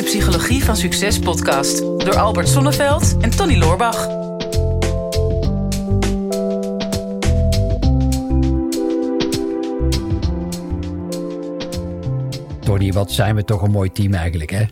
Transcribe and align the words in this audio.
de 0.00 0.06
Psychologie 0.06 0.64
van 0.64 0.76
Succes 0.76 1.18
podcast 1.18 1.78
door 1.78 2.18
Albert 2.18 2.48
Sonneveld 2.48 3.16
en 3.20 3.30
Tony 3.30 3.58
Loorbach. 3.58 4.06
Tony, 12.60 12.92
wat 12.92 13.12
zijn 13.12 13.34
we 13.34 13.44
toch 13.44 13.62
een 13.62 13.70
mooi 13.70 13.92
team 13.92 14.14
eigenlijk, 14.14 14.50
hè? 14.50 14.64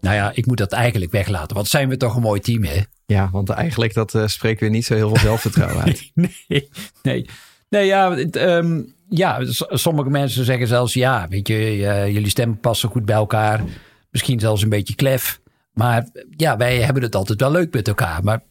Nou 0.00 0.14
ja, 0.14 0.32
ik 0.34 0.46
moet 0.46 0.58
dat 0.58 0.72
eigenlijk 0.72 1.12
weglaten. 1.12 1.56
Wat 1.56 1.68
zijn 1.68 1.88
we 1.88 1.96
toch 1.96 2.16
een 2.16 2.22
mooi 2.22 2.40
team, 2.40 2.64
hè? 2.64 2.80
Ja, 3.06 3.28
want 3.32 3.48
eigenlijk 3.48 3.94
dat 3.94 4.14
uh, 4.14 4.26
spreekt 4.26 4.60
weer 4.60 4.70
niet 4.70 4.84
zo 4.84 4.94
heel 4.94 5.08
veel 5.08 5.18
zelfvertrouwen 5.18 5.82
uit. 5.84 6.10
nee, 6.14 6.68
nee. 7.02 7.26
Nee, 7.68 7.86
ja, 7.86 8.14
het, 8.14 8.36
ehm, 8.36 8.80
ja, 9.08 9.38
sommige 9.70 10.10
mensen 10.10 10.44
zeggen 10.44 10.66
zelfs... 10.66 10.94
ja, 10.94 11.26
weet 11.28 11.48
je, 11.48 11.76
uh, 11.76 12.06
jullie 12.06 12.30
stemmen 12.30 12.60
passen 12.60 12.88
goed 12.88 13.04
bij 13.04 13.16
elkaar. 13.16 13.62
Misschien 14.10 14.40
zelfs 14.40 14.62
een 14.62 14.68
beetje 14.68 14.94
klef. 14.94 15.40
Maar 15.72 16.08
ja, 16.36 16.56
wij 16.56 16.80
hebben 16.80 17.02
het 17.02 17.14
altijd 17.14 17.40
wel 17.40 17.50
leuk 17.50 17.74
met 17.74 17.88
elkaar. 17.88 18.24
Maar 18.24 18.42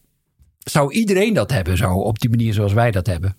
zou 0.58 0.92
iedereen 0.92 1.34
dat 1.34 1.50
hebben 1.50 1.76
zo 1.76 1.92
op 1.94 2.18
die 2.18 2.30
manier 2.30 2.54
zoals 2.54 2.72
wij 2.72 2.90
dat 2.90 3.06
hebben? 3.06 3.36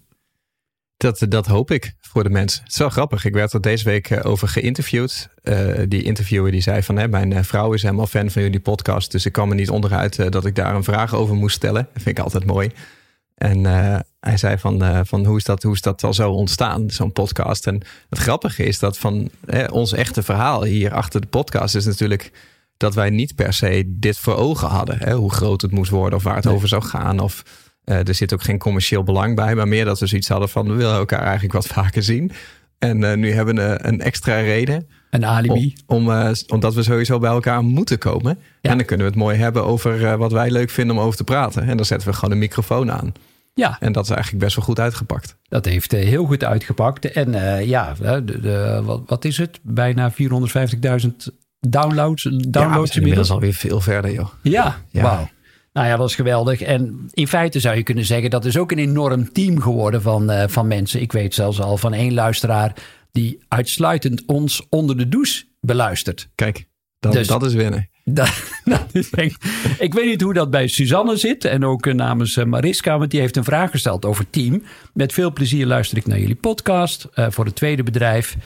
Dat, 0.97 1.25
dat 1.29 1.45
hoop 1.45 1.71
ik 1.71 1.93
voor 1.99 2.23
de 2.23 2.29
mensen. 2.29 2.63
Het 2.63 2.71
is 2.71 2.77
wel 2.77 2.89
grappig. 2.89 3.25
Ik 3.25 3.33
werd 3.33 3.53
er 3.53 3.61
deze 3.61 3.83
week 3.83 4.09
eh, 4.09 4.25
over 4.25 4.47
geïnterviewd. 4.47 5.29
Uh, 5.43 5.79
die 5.87 6.03
interviewer 6.03 6.51
die 6.51 6.61
zei 6.61 6.83
van... 6.83 6.97
Hè, 6.97 7.07
mijn 7.07 7.33
eh, 7.33 7.43
vrouw 7.43 7.73
is 7.73 7.81
helemaal 7.81 8.07
fan 8.07 8.29
van 8.29 8.41
jullie 8.41 8.59
podcast. 8.59 9.11
Dus 9.11 9.25
ik 9.25 9.31
kwam 9.31 9.49
er 9.49 9.55
niet 9.55 9.69
onderuit 9.69 10.31
dat 10.31 10.45
ik 10.45 10.55
daar 10.55 10.75
een 10.75 10.83
vraag 10.83 11.15
over 11.15 11.35
moest 11.35 11.55
stellen. 11.55 11.87
Dat 11.93 12.03
vind 12.03 12.17
ik 12.17 12.23
altijd 12.23 12.45
mooi. 12.45 12.71
En 13.35 13.65
hij 14.21 14.37
zei 14.37 14.57
van, 14.57 15.05
van 15.05 15.25
hoe, 15.25 15.37
is 15.37 15.43
dat, 15.43 15.63
hoe 15.63 15.73
is 15.73 15.81
dat 15.81 16.03
al 16.03 16.13
zo 16.13 16.31
ontstaan, 16.31 16.89
zo'n 16.89 17.11
podcast? 17.11 17.67
En 17.67 17.81
het 18.09 18.19
grappige 18.19 18.63
is 18.63 18.79
dat 18.79 18.97
van 18.97 19.29
hè, 19.45 19.65
ons 19.65 19.93
echte 19.93 20.23
verhaal 20.23 20.63
hier 20.63 20.93
achter 20.93 21.21
de 21.21 21.27
podcast... 21.27 21.75
is 21.75 21.85
natuurlijk 21.85 22.31
dat 22.77 22.95
wij 22.95 23.09
niet 23.09 23.35
per 23.35 23.53
se 23.53 23.83
dit 23.87 24.17
voor 24.17 24.35
ogen 24.35 24.67
hadden. 24.67 24.97
Hè, 24.99 25.13
hoe 25.13 25.31
groot 25.31 25.61
het 25.61 25.71
moest 25.71 25.91
worden 25.91 26.17
of 26.17 26.23
waar 26.23 26.35
het 26.35 26.47
over 26.47 26.67
zou 26.67 26.83
gaan... 26.83 27.19
of 27.19 27.43
uh, 27.85 28.07
er 28.07 28.15
zit 28.15 28.33
ook 28.33 28.43
geen 28.43 28.57
commercieel 28.57 29.03
belang 29.03 29.35
bij, 29.35 29.55
maar 29.55 29.67
meer 29.67 29.85
dat 29.85 29.99
we 29.99 30.05
zoiets 30.05 30.27
hadden 30.27 30.49
van 30.49 30.67
we 30.67 30.73
willen 30.73 30.95
elkaar 30.95 31.23
eigenlijk 31.23 31.53
wat 31.53 31.67
vaker 31.67 32.03
zien. 32.03 32.31
En 32.79 33.01
uh, 33.01 33.13
nu 33.13 33.31
hebben 33.31 33.55
we 33.55 33.79
een, 33.81 34.01
extra 34.01 34.39
reden. 34.39 34.87
Een 35.09 35.25
alibi. 35.25 35.75
Om, 35.85 35.97
om 35.97 36.09
uh, 36.09 36.31
omdat 36.47 36.73
we 36.73 36.83
sowieso 36.83 37.19
bij 37.19 37.31
elkaar 37.31 37.63
moeten 37.63 37.97
komen. 37.97 38.37
Ja. 38.61 38.69
En 38.69 38.77
dan 38.77 38.85
kunnen 38.85 39.05
we 39.05 39.11
het 39.11 39.21
mooi 39.21 39.37
hebben 39.37 39.65
over 39.65 40.17
wat 40.17 40.31
wij 40.31 40.51
leuk 40.51 40.69
vinden 40.69 40.97
om 40.97 41.01
over 41.01 41.17
te 41.17 41.23
praten. 41.23 41.63
En 41.63 41.77
dan 41.77 41.85
zetten 41.85 42.07
we 42.07 42.13
gewoon 42.13 42.31
een 42.31 42.37
microfoon 42.37 42.91
aan. 42.91 43.13
Ja. 43.53 43.77
En 43.79 43.91
dat 43.91 44.03
is 44.03 44.09
eigenlijk 44.09 44.43
best 44.43 44.55
wel 44.55 44.65
goed 44.65 44.79
uitgepakt. 44.79 45.37
Dat 45.43 45.65
heeft 45.65 45.91
heel 45.91 46.25
goed 46.25 46.43
uitgepakt. 46.43 47.11
En 47.11 47.31
ja, 47.65 47.93
de, 47.93 48.39
de, 48.39 48.81
wat, 48.83 49.01
wat, 49.05 49.25
is 49.25 49.37
het? 49.37 49.59
Bijna 49.63 50.11
450.000 50.11 50.17
downloads. 51.59 52.23
downloads 52.47 52.93
ja, 52.93 52.99
inmiddels 52.99 53.31
alweer 53.31 53.53
veel 53.53 53.81
verder, 53.81 54.13
joh. 54.13 54.29
Ja, 54.41 54.77
ja. 54.89 55.01
wauw. 55.01 55.29
Nou 55.73 55.87
ja, 55.87 55.97
dat 55.97 56.09
is 56.09 56.15
geweldig. 56.15 56.61
En 56.61 57.07
in 57.11 57.27
feite 57.27 57.59
zou 57.59 57.75
je 57.75 57.83
kunnen 57.83 58.05
zeggen 58.05 58.29
dat 58.29 58.45
is 58.45 58.57
ook 58.57 58.71
een 58.71 58.77
enorm 58.77 59.31
team 59.31 59.61
geworden 59.61 60.01
van, 60.01 60.31
uh, 60.31 60.43
van 60.47 60.67
mensen. 60.67 61.01
Ik 61.01 61.11
weet 61.11 61.33
zelfs 61.33 61.61
al 61.61 61.77
van 61.77 61.93
één 61.93 62.13
luisteraar 62.13 62.75
die 63.11 63.43
uitsluitend 63.47 64.23
ons 64.25 64.67
onder 64.69 64.97
de 64.97 65.07
douche 65.07 65.43
beluistert. 65.59 66.29
Kijk, 66.35 66.67
dat, 66.99 67.11
dus, 67.11 67.27
dat 67.27 67.43
is 67.43 67.53
winnen. 67.53 67.89
Ik, 69.79 69.93
weet 69.93 70.05
niet 70.05 70.21
hoe 70.21 70.33
dat 70.33 70.49
bij 70.49 70.67
Suzanne 70.67 71.15
zit 71.15 71.45
en 71.45 71.65
ook 71.65 71.85
uh, 71.85 71.93
namens 71.93 72.35
uh, 72.35 72.45
Mariska, 72.45 72.97
want 72.97 73.11
die 73.11 73.19
heeft 73.19 73.37
een 73.37 73.43
vraag 73.43 73.71
gesteld 73.71 74.05
over 74.05 74.29
team. 74.29 74.63
Met 74.93 75.13
veel 75.13 75.33
plezier 75.33 75.65
luister 75.65 75.97
ik 75.97 76.07
naar 76.07 76.19
jullie 76.19 76.35
podcast 76.35 77.07
voor 77.15 77.45
het 77.45 77.55
tweede 77.55 77.83
bedrijf. 77.83 78.37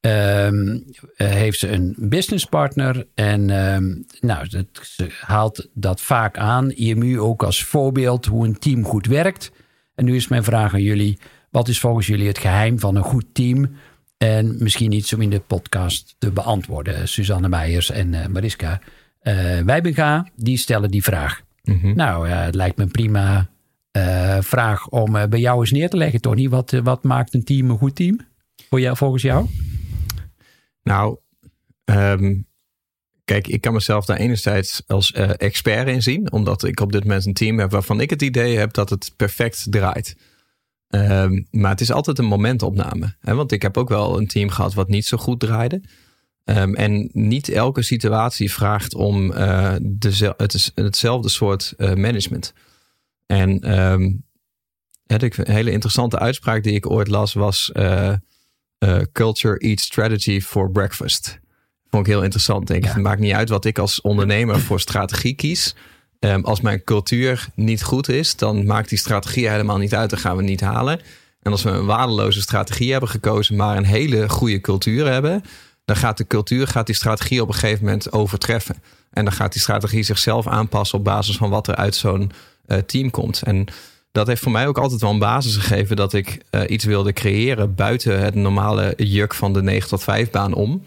Um, 0.00 0.84
heeft 1.16 1.58
ze 1.58 1.68
een 1.68 1.94
businesspartner. 1.98 3.06
En 3.14 3.50
um, 3.50 4.04
nou, 4.20 4.48
dat, 4.48 4.66
ze 4.82 5.06
haalt 5.20 5.68
dat 5.74 6.00
vaak 6.00 6.38
aan. 6.38 6.70
IMU 6.70 7.20
ook 7.20 7.42
als 7.42 7.64
voorbeeld 7.64 8.26
hoe 8.26 8.46
een 8.46 8.58
team 8.58 8.84
goed 8.84 9.06
werkt. 9.06 9.52
En 9.94 10.04
nu 10.04 10.16
is 10.16 10.28
mijn 10.28 10.44
vraag 10.44 10.72
aan 10.72 10.82
jullie. 10.82 11.18
Wat 11.50 11.68
is 11.68 11.80
volgens 11.80 12.06
jullie 12.06 12.26
het 12.26 12.38
geheim 12.38 12.78
van 12.78 12.96
een 12.96 13.02
goed 13.02 13.24
team? 13.32 13.76
En 14.18 14.56
misschien 14.58 14.92
iets 14.92 15.12
om 15.12 15.20
in 15.20 15.30
de 15.30 15.40
podcast 15.40 16.14
te 16.18 16.30
beantwoorden. 16.30 17.08
Suzanne 17.08 17.48
Meijers 17.48 17.90
en 17.90 18.32
Mariska 18.32 18.80
uh, 19.22 19.60
Wijbenga, 19.60 20.26
die 20.36 20.56
stellen 20.56 20.90
die 20.90 21.02
vraag. 21.02 21.42
Mm 21.62 21.78
-hmm. 21.80 21.96
Nou, 21.96 22.28
het 22.28 22.54
lijkt 22.54 22.76
me 22.76 22.82
een 22.82 22.90
prima 22.90 23.48
vraag 24.40 24.88
om 24.88 25.12
bij 25.12 25.40
jou 25.40 25.60
eens 25.60 25.70
neer 25.70 25.90
te 25.90 25.96
leggen, 25.96 26.20
Tony. 26.20 26.48
Wat, 26.48 26.70
wat 26.70 27.04
maakt 27.04 27.34
een 27.34 27.44
team 27.44 27.70
een 27.70 27.78
goed 27.78 27.96
team? 27.96 28.20
Voor 28.68 28.80
jou, 28.80 28.96
volgens 28.96 29.22
jou? 29.22 29.46
Nou, 30.82 31.18
um, 31.84 32.46
kijk, 33.24 33.48
ik 33.48 33.60
kan 33.60 33.72
mezelf 33.72 34.04
daar 34.04 34.16
enerzijds 34.16 34.82
als 34.86 35.12
uh, 35.12 35.30
expert 35.36 35.88
in 35.88 36.02
zien, 36.02 36.32
omdat 36.32 36.64
ik 36.64 36.80
op 36.80 36.92
dit 36.92 37.04
moment 37.04 37.26
een 37.26 37.34
team 37.34 37.58
heb 37.58 37.70
waarvan 37.70 38.00
ik 38.00 38.10
het 38.10 38.22
idee 38.22 38.58
heb 38.58 38.72
dat 38.72 38.90
het 38.90 39.12
perfect 39.16 39.66
draait. 39.70 40.16
Um, 40.88 41.46
maar 41.50 41.70
het 41.70 41.80
is 41.80 41.92
altijd 41.92 42.18
een 42.18 42.24
momentopname. 42.24 43.16
Hè? 43.20 43.34
Want 43.34 43.52
ik 43.52 43.62
heb 43.62 43.76
ook 43.76 43.88
wel 43.88 44.18
een 44.18 44.26
team 44.26 44.50
gehad 44.50 44.74
wat 44.74 44.88
niet 44.88 45.06
zo 45.06 45.16
goed 45.16 45.40
draaide. 45.40 45.82
Um, 46.56 46.74
en 46.74 47.10
niet 47.12 47.48
elke 47.48 47.82
situatie 47.82 48.52
vraagt 48.52 48.94
om 48.94 49.32
uh, 49.32 49.74
de, 49.82 50.34
het, 50.36 50.72
hetzelfde 50.74 51.28
soort 51.28 51.74
uh, 51.76 51.94
management. 51.94 52.52
En 53.26 53.80
um, 53.80 54.24
een 55.06 55.32
hele 55.42 55.70
interessante 55.70 56.18
uitspraak 56.18 56.62
die 56.62 56.72
ik 56.72 56.90
ooit 56.90 57.08
las 57.08 57.32
was 57.32 57.70
uh, 57.74 58.14
Culture 59.12 59.58
Eat 59.58 59.80
Strategy 59.80 60.40
for 60.40 60.70
Breakfast. 60.70 61.40
Vond 61.90 62.06
ik 62.06 62.12
heel 62.12 62.22
interessant. 62.22 62.66
Denk 62.66 62.84
ik. 62.84 62.90
Het 62.90 63.02
maakt 63.02 63.20
niet 63.20 63.32
uit 63.32 63.48
wat 63.48 63.64
ik 63.64 63.78
als 63.78 64.00
ondernemer 64.00 64.60
voor 64.66 64.80
strategie 64.80 65.34
kies. 65.34 65.74
Um, 66.18 66.44
als 66.44 66.60
mijn 66.60 66.84
cultuur 66.84 67.48
niet 67.54 67.82
goed 67.82 68.08
is, 68.08 68.36
dan 68.36 68.66
maakt 68.66 68.88
die 68.88 68.98
strategie 68.98 69.48
helemaal 69.48 69.78
niet 69.78 69.94
uit. 69.94 70.10
Dan 70.10 70.18
gaan 70.18 70.36
we 70.36 70.42
niet 70.42 70.60
halen. 70.60 71.00
En 71.42 71.52
als 71.52 71.62
we 71.62 71.70
een 71.70 71.86
waardeloze 71.86 72.40
strategie 72.40 72.90
hebben 72.90 73.08
gekozen, 73.08 73.56
maar 73.56 73.76
een 73.76 73.84
hele 73.84 74.28
goede 74.28 74.60
cultuur 74.60 75.12
hebben, 75.12 75.42
dan 75.90 75.98
gaat 75.98 76.16
de 76.16 76.26
cultuur 76.26 76.66
gaat 76.66 76.86
die 76.86 76.94
strategie 76.94 77.42
op 77.42 77.48
een 77.48 77.54
gegeven 77.54 77.84
moment 77.84 78.12
overtreffen. 78.12 78.76
En 79.10 79.24
dan 79.24 79.32
gaat 79.32 79.52
die 79.52 79.60
strategie 79.60 80.02
zichzelf 80.02 80.46
aanpassen 80.46 80.98
op 80.98 81.04
basis 81.04 81.36
van 81.36 81.50
wat 81.50 81.68
er 81.68 81.74
uit 81.74 81.94
zo'n 81.94 82.32
uh, 82.66 82.78
team 82.78 83.10
komt. 83.10 83.42
En 83.42 83.66
dat 84.12 84.26
heeft 84.26 84.42
voor 84.42 84.52
mij 84.52 84.66
ook 84.66 84.78
altijd 84.78 85.00
wel 85.00 85.10
een 85.10 85.18
basis 85.18 85.56
gegeven 85.56 85.96
dat 85.96 86.12
ik 86.12 86.44
uh, 86.50 86.62
iets 86.66 86.84
wilde 86.84 87.12
creëren 87.12 87.74
buiten 87.74 88.20
het 88.20 88.34
normale 88.34 88.94
juk 88.96 89.34
van 89.34 89.52
de 89.52 89.62
9 89.62 89.88
tot 89.88 90.02
5 90.02 90.30
baan 90.30 90.54
om. 90.54 90.84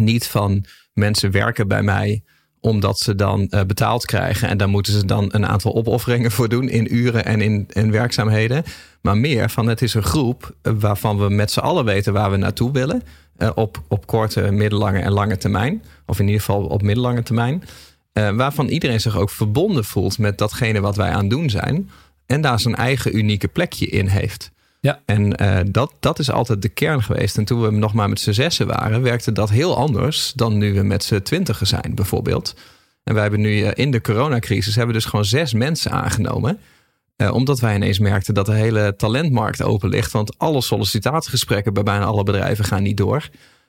Niet 0.00 0.26
van 0.26 0.64
mensen 0.92 1.30
werken 1.30 1.68
bij 1.68 1.82
mij 1.82 2.22
omdat 2.60 2.98
ze 2.98 3.14
dan 3.14 3.46
uh, 3.50 3.60
betaald 3.62 4.04
krijgen. 4.04 4.48
En 4.48 4.56
daar 4.56 4.68
moeten 4.68 4.92
ze 4.92 5.04
dan 5.04 5.28
een 5.32 5.46
aantal 5.46 5.74
opofferingen 5.74 6.30
voor 6.30 6.48
doen 6.48 6.68
in 6.68 6.94
uren 6.94 7.24
en 7.24 7.40
in, 7.40 7.66
in 7.72 7.90
werkzaamheden. 7.90 8.64
Maar 9.00 9.16
meer 9.16 9.50
van 9.50 9.66
het 9.66 9.82
is 9.82 9.94
een 9.94 10.02
groep 10.02 10.54
waarvan 10.62 11.18
we 11.18 11.28
met 11.28 11.50
z'n 11.50 11.60
allen 11.60 11.84
weten 11.84 12.12
waar 12.12 12.30
we 12.30 12.36
naartoe 12.36 12.72
willen. 12.72 13.02
Uh, 13.38 13.50
op, 13.54 13.82
op 13.88 14.06
korte, 14.06 14.50
middellange 14.50 14.98
en 14.98 15.12
lange 15.12 15.36
termijn. 15.36 15.82
Of 16.06 16.18
in 16.18 16.24
ieder 16.24 16.40
geval 16.40 16.64
op 16.64 16.82
middellange 16.82 17.22
termijn. 17.22 17.62
Uh, 18.12 18.30
waarvan 18.30 18.66
iedereen 18.66 19.00
zich 19.00 19.16
ook 19.16 19.30
verbonden 19.30 19.84
voelt 19.84 20.18
met 20.18 20.38
datgene 20.38 20.80
wat 20.80 20.96
wij 20.96 21.10
aan 21.10 21.20
het 21.20 21.30
doen 21.30 21.50
zijn 21.50 21.90
en 22.26 22.40
daar 22.40 22.60
zijn 22.60 22.74
eigen 22.74 23.16
unieke 23.16 23.48
plekje 23.48 23.86
in 23.86 24.06
heeft. 24.06 24.50
Ja. 24.80 25.00
En 25.04 25.42
uh, 25.42 25.58
dat, 25.66 25.92
dat 26.00 26.18
is 26.18 26.30
altijd 26.30 26.62
de 26.62 26.68
kern 26.68 27.02
geweest. 27.02 27.36
En 27.36 27.44
toen 27.44 27.62
we 27.62 27.70
nog 27.70 27.92
maar 27.92 28.08
met 28.08 28.20
z'n 28.20 28.32
zessen 28.32 28.66
waren, 28.66 29.02
werkte 29.02 29.32
dat 29.32 29.50
heel 29.50 29.76
anders 29.76 30.32
dan 30.32 30.58
nu 30.58 30.74
we 30.74 30.82
met 30.82 31.04
z'n 31.04 31.20
twintigen 31.20 31.66
zijn, 31.66 31.94
bijvoorbeeld. 31.94 32.54
En 33.04 33.14
wij 33.14 33.22
hebben 33.22 33.40
nu 33.40 33.56
uh, 33.56 33.70
in 33.74 33.90
de 33.90 34.00
coronacrisis 34.00 34.74
hebben 34.74 34.94
we 34.94 35.00
dus 35.00 35.10
gewoon 35.10 35.24
zes 35.24 35.52
mensen 35.52 35.90
aangenomen. 35.90 36.58
Uh, 37.22 37.34
omdat 37.34 37.60
wij 37.60 37.74
ineens 37.74 37.98
merkten 37.98 38.34
dat 38.34 38.46
de 38.46 38.54
hele 38.54 38.94
talentmarkt 38.96 39.62
open 39.62 39.88
ligt. 39.88 40.12
Want 40.12 40.38
alle 40.38 40.62
sollicitatiegesprekken 40.62 41.74
bij 41.74 41.82
bijna 41.82 42.04
alle 42.04 42.22
bedrijven 42.22 42.64
gaan 42.64 42.82
niet 42.82 42.96
door. 42.96 43.28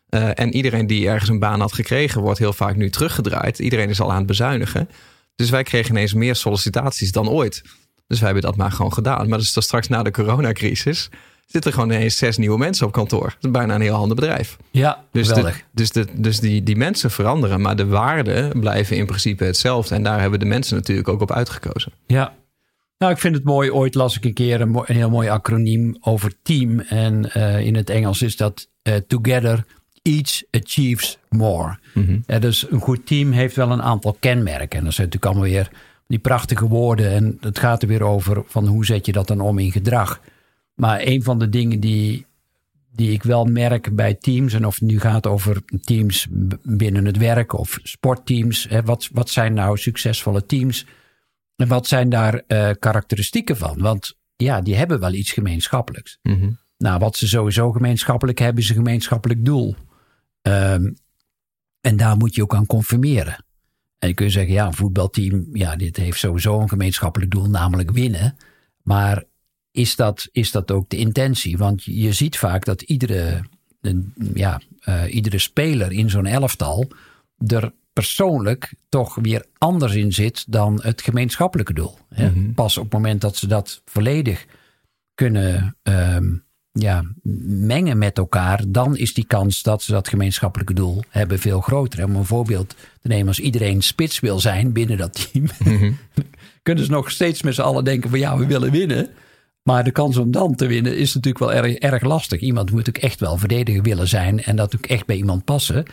en 0.10 0.54
iedereen 0.54 0.88
die 0.88 1.08
ergens 1.08 1.30
een 1.30 1.40
baan 1.40 1.60
had 1.60 1.74
gekregen, 1.74 2.22
wordt 2.22 2.40
heel 2.40 2.54
vaak 2.54 2.76
nu 2.76 2.90
teruggedraaid. 2.90 3.60
Iedereen 3.60 3.90
is 3.90 4.02
al 4.02 4.12
aan 4.12 4.18
het 4.18 4.26
bezuinigen. 4.26 4.90
Dus 5.36 5.50
wij 5.50 5.64
kregen 5.64 5.92
ineens 5.92 6.14
meer 6.14 6.36
sollicitaties 6.36 7.12
dan 7.12 7.30
ooit. 7.30 7.62
Dus 8.08 8.20
wij 8.20 8.32
hebben 8.32 8.50
dat 8.50 8.56
maar 8.56 8.72
gewoon 8.72 8.94
gedaan. 8.94 9.30
Maar 9.30 9.38
dus 9.38 9.62
straks 9.62 9.88
na 9.88 10.04
de 10.04 10.12
coronacrisis 10.12 11.10
zitten 11.46 11.72
er 11.72 11.78
gewoon 11.78 11.92
ineens 11.92 12.18
zes 12.18 12.38
nieuwe 12.38 12.58
mensen 12.58 12.86
op 12.86 12.92
kantoor. 12.92 13.24
Dat 13.24 13.38
is 13.40 13.52
bijna 13.52 13.76
een 13.76 13.82
heel 13.82 13.96
ander 13.96 14.16
bedrijf. 14.16 14.58
Ja, 14.72 15.04
dus 15.12 15.28
de, 15.28 15.54
dus 15.72 15.92
de, 15.92 16.08
dus 16.14 16.40
die, 16.40 16.64
die 16.64 16.76
mensen 16.76 17.12
veranderen, 17.12 17.62
maar 17.62 17.76
de 17.76 17.86
waarden 17.86 18.60
blijven 18.60 18.98
in 18.98 19.06
principe 19.06 19.44
hetzelfde. 19.44 19.96
En 19.96 20.04
daar 20.04 20.20
hebben 20.22 20.40
de 20.40 20.46
mensen 20.46 20.76
natuurlijk 20.76 21.08
ook 21.08 21.22
op 21.22 21.32
uitgekozen. 21.32 21.92
Ja. 22.08 22.34
Nou, 23.04 23.16
ik 23.16 23.22
vind 23.22 23.36
het 23.36 23.44
mooi. 23.44 23.72
Ooit 23.72 23.96
las 23.96 24.18
ik 24.18 24.26
een 24.26 24.34
keer 24.34 24.62
een, 24.62 24.76
een 24.86 24.96
heel 24.96 25.10
mooi 25.10 25.30
acroniem 25.30 25.98
over 26.02 26.34
team. 26.42 26.80
En 26.80 27.32
uh, 27.38 27.66
in 27.66 27.76
het 27.76 27.90
Engels 27.90 28.22
is 28.22 28.38
dat 28.38 28.70
uh, 28.84 28.96
Together 28.96 29.66
each 30.02 30.44
achieves 30.52 31.18
more. 31.30 31.78
Mm 31.94 32.06
-hmm. 32.06 32.40
dus 32.40 32.72
een 32.72 32.80
goed 32.80 33.06
team 33.06 33.32
heeft 33.32 33.56
wel 33.56 33.72
een 33.72 33.82
aantal 33.82 34.18
kenmerken. 34.20 34.80
En 34.80 34.86
dat 34.86 34.94
zijn 34.94 35.08
natuurlijk 35.08 35.26
allemaal 35.26 35.54
weer 35.54 35.70
die 36.08 36.20
prachtige 36.20 36.68
woorden. 36.68 37.12
En 37.12 37.38
het 37.40 37.60
gaat 37.60 37.82
er 37.82 37.88
weer 37.88 38.04
over 38.04 38.44
van 38.46 38.68
hoe 38.68 38.86
zet 38.86 39.06
je 39.06 39.12
dat 39.12 39.28
dan 39.28 39.42
om 39.42 39.60
in 39.60 39.72
gedrag. 39.72 40.22
Maar 40.74 41.02
een 41.04 41.24
van 41.24 41.40
de 41.40 41.50
dingen 41.50 41.80
die 41.80 42.26
die 42.92 43.12
ik 43.12 43.24
wel 43.24 43.46
merk 43.46 43.96
bij 43.96 44.14
teams. 44.14 44.54
En 44.54 44.66
of 44.66 44.80
het 44.80 44.90
nu 44.90 45.00
gaat 45.00 45.28
over 45.28 45.62
teams 45.82 46.28
binnen 46.64 47.06
het 47.06 47.18
werk 47.18 47.54
of 47.54 47.80
sportteams. 47.84 48.66
Hè, 48.70 48.84
wat, 48.84 49.10
wat 49.12 49.30
zijn 49.30 49.54
nou 49.54 49.78
succesvolle 49.78 50.46
teams? 50.46 50.86
En 51.56 51.68
wat 51.68 51.88
zijn 51.88 52.10
daar 52.10 52.42
uh, 52.48 52.70
karakteristieken 52.80 53.58
van? 53.58 53.78
Want 53.80 54.18
ja, 54.36 54.62
die 54.62 54.76
hebben 54.76 55.00
wel 55.00 55.14
iets 55.14 55.32
gemeenschappelijks. 55.32 56.20
Mm 56.22 56.60
Nou, 56.78 57.00
wat 57.00 57.18
ze 57.18 57.28
sowieso 57.28 57.72
gemeenschappelijk 57.72 58.40
hebben, 58.40 58.64
is 58.64 58.70
een 58.70 58.76
gemeenschappelijk 58.76 59.46
doel. 59.46 59.76
Um, 60.42 60.96
en 61.82 61.98
daar 61.98 62.18
moet 62.18 62.36
je 62.36 62.42
ook 62.42 62.56
aan 62.56 62.66
conformeren. 62.66 63.46
En 64.00 64.08
je 64.08 64.14
kunt 64.14 64.32
zeggen, 64.32 64.54
ja, 64.54 64.66
een 64.66 64.74
voetbalteam, 64.74 65.48
ja, 65.54 65.76
dit 65.76 65.98
heeft 65.98 66.20
sowieso 66.20 66.60
een 66.60 66.70
gemeenschappelijk 66.70 67.32
doel, 67.32 67.50
namelijk 67.50 67.92
winnen. 67.92 68.38
Maar 68.82 69.24
is 69.72 69.96
dat, 69.96 70.30
is 70.32 70.52
dat 70.52 70.72
ook 70.72 70.90
de 70.90 70.98
intentie? 70.98 71.58
Want 71.58 71.84
je 71.84 72.14
ziet 72.14 72.38
vaak 72.38 72.66
dat 72.66 72.82
iedere, 72.82 73.44
ja, 74.34 74.62
uh, 74.86 75.14
iedere 75.14 75.38
speler 75.38 75.92
in 75.92 76.10
zo'n 76.10 76.26
elftal 76.26 76.88
er 77.48 77.74
persoonlijk 77.94 78.74
toch 78.90 79.16
weer 79.22 79.46
anders 79.58 79.96
in 79.96 80.12
zit 80.12 80.46
dan 80.52 80.80
het 80.84 81.02
gemeenschappelijke 81.02 81.74
doel. 81.74 81.98
Mm 82.10 82.28
-hmm. 82.28 82.54
Pas 82.54 82.78
op 82.78 82.84
het 82.84 82.94
moment 82.94 83.22
dat 83.22 83.38
ze 83.38 83.48
dat 83.48 83.82
volledig 83.86 84.46
kunnen 85.14 85.78
um, 85.84 86.44
ja, 86.72 87.04
mengen 87.48 87.98
met 87.98 88.18
elkaar, 88.18 88.64
dan 88.68 88.98
is 88.98 89.14
die 89.14 89.26
kans 89.26 89.62
dat 89.62 89.84
ze 89.84 89.92
dat 89.92 90.08
gemeenschappelijke 90.08 90.74
doel 90.74 91.04
hebben 91.10 91.40
veel 91.40 91.62
groter. 91.62 92.04
Om 92.04 92.16
een 92.16 92.26
voorbeeld 92.26 92.76
te 93.02 93.08
nemen, 93.08 93.28
als 93.28 93.40
iedereen 93.40 93.82
spits 93.82 94.20
wil 94.20 94.40
zijn 94.40 94.72
binnen 94.72 94.98
dat 94.98 95.32
team, 95.32 95.46
mm 95.64 95.78
-hmm. 95.78 95.98
kunnen 96.64 96.86
ze 96.86 96.92
nog 96.92 97.12
steeds 97.12 97.42
met 97.42 97.56
z'n 97.56 97.62
allen 97.62 97.84
denken 97.84 98.10
van 98.10 98.20
ja, 98.20 98.38
we 98.38 98.46
willen 98.46 98.72
winnen. 98.72 99.10
Maar 99.64 99.84
de 99.84 99.92
kans 99.92 100.18
om 100.18 100.32
dan 100.32 100.56
te 100.56 100.66
winnen 100.66 100.98
is 100.98 101.14
natuurlijk 101.14 101.44
wel 101.44 101.54
erg, 101.54 101.76
erg 101.76 102.04
lastig. 102.04 102.40
Iemand 102.40 102.72
moet 102.72 102.90
ook 102.90 102.98
echt 102.98 103.20
wel 103.20 103.38
verdediger 103.38 103.82
willen 103.82 104.08
zijn 104.08 104.44
en 104.44 104.56
dat 104.56 104.76
ook 104.76 104.86
echt 104.86 105.06
bij 105.06 105.16
iemand 105.16 105.46
passen. 105.46 105.86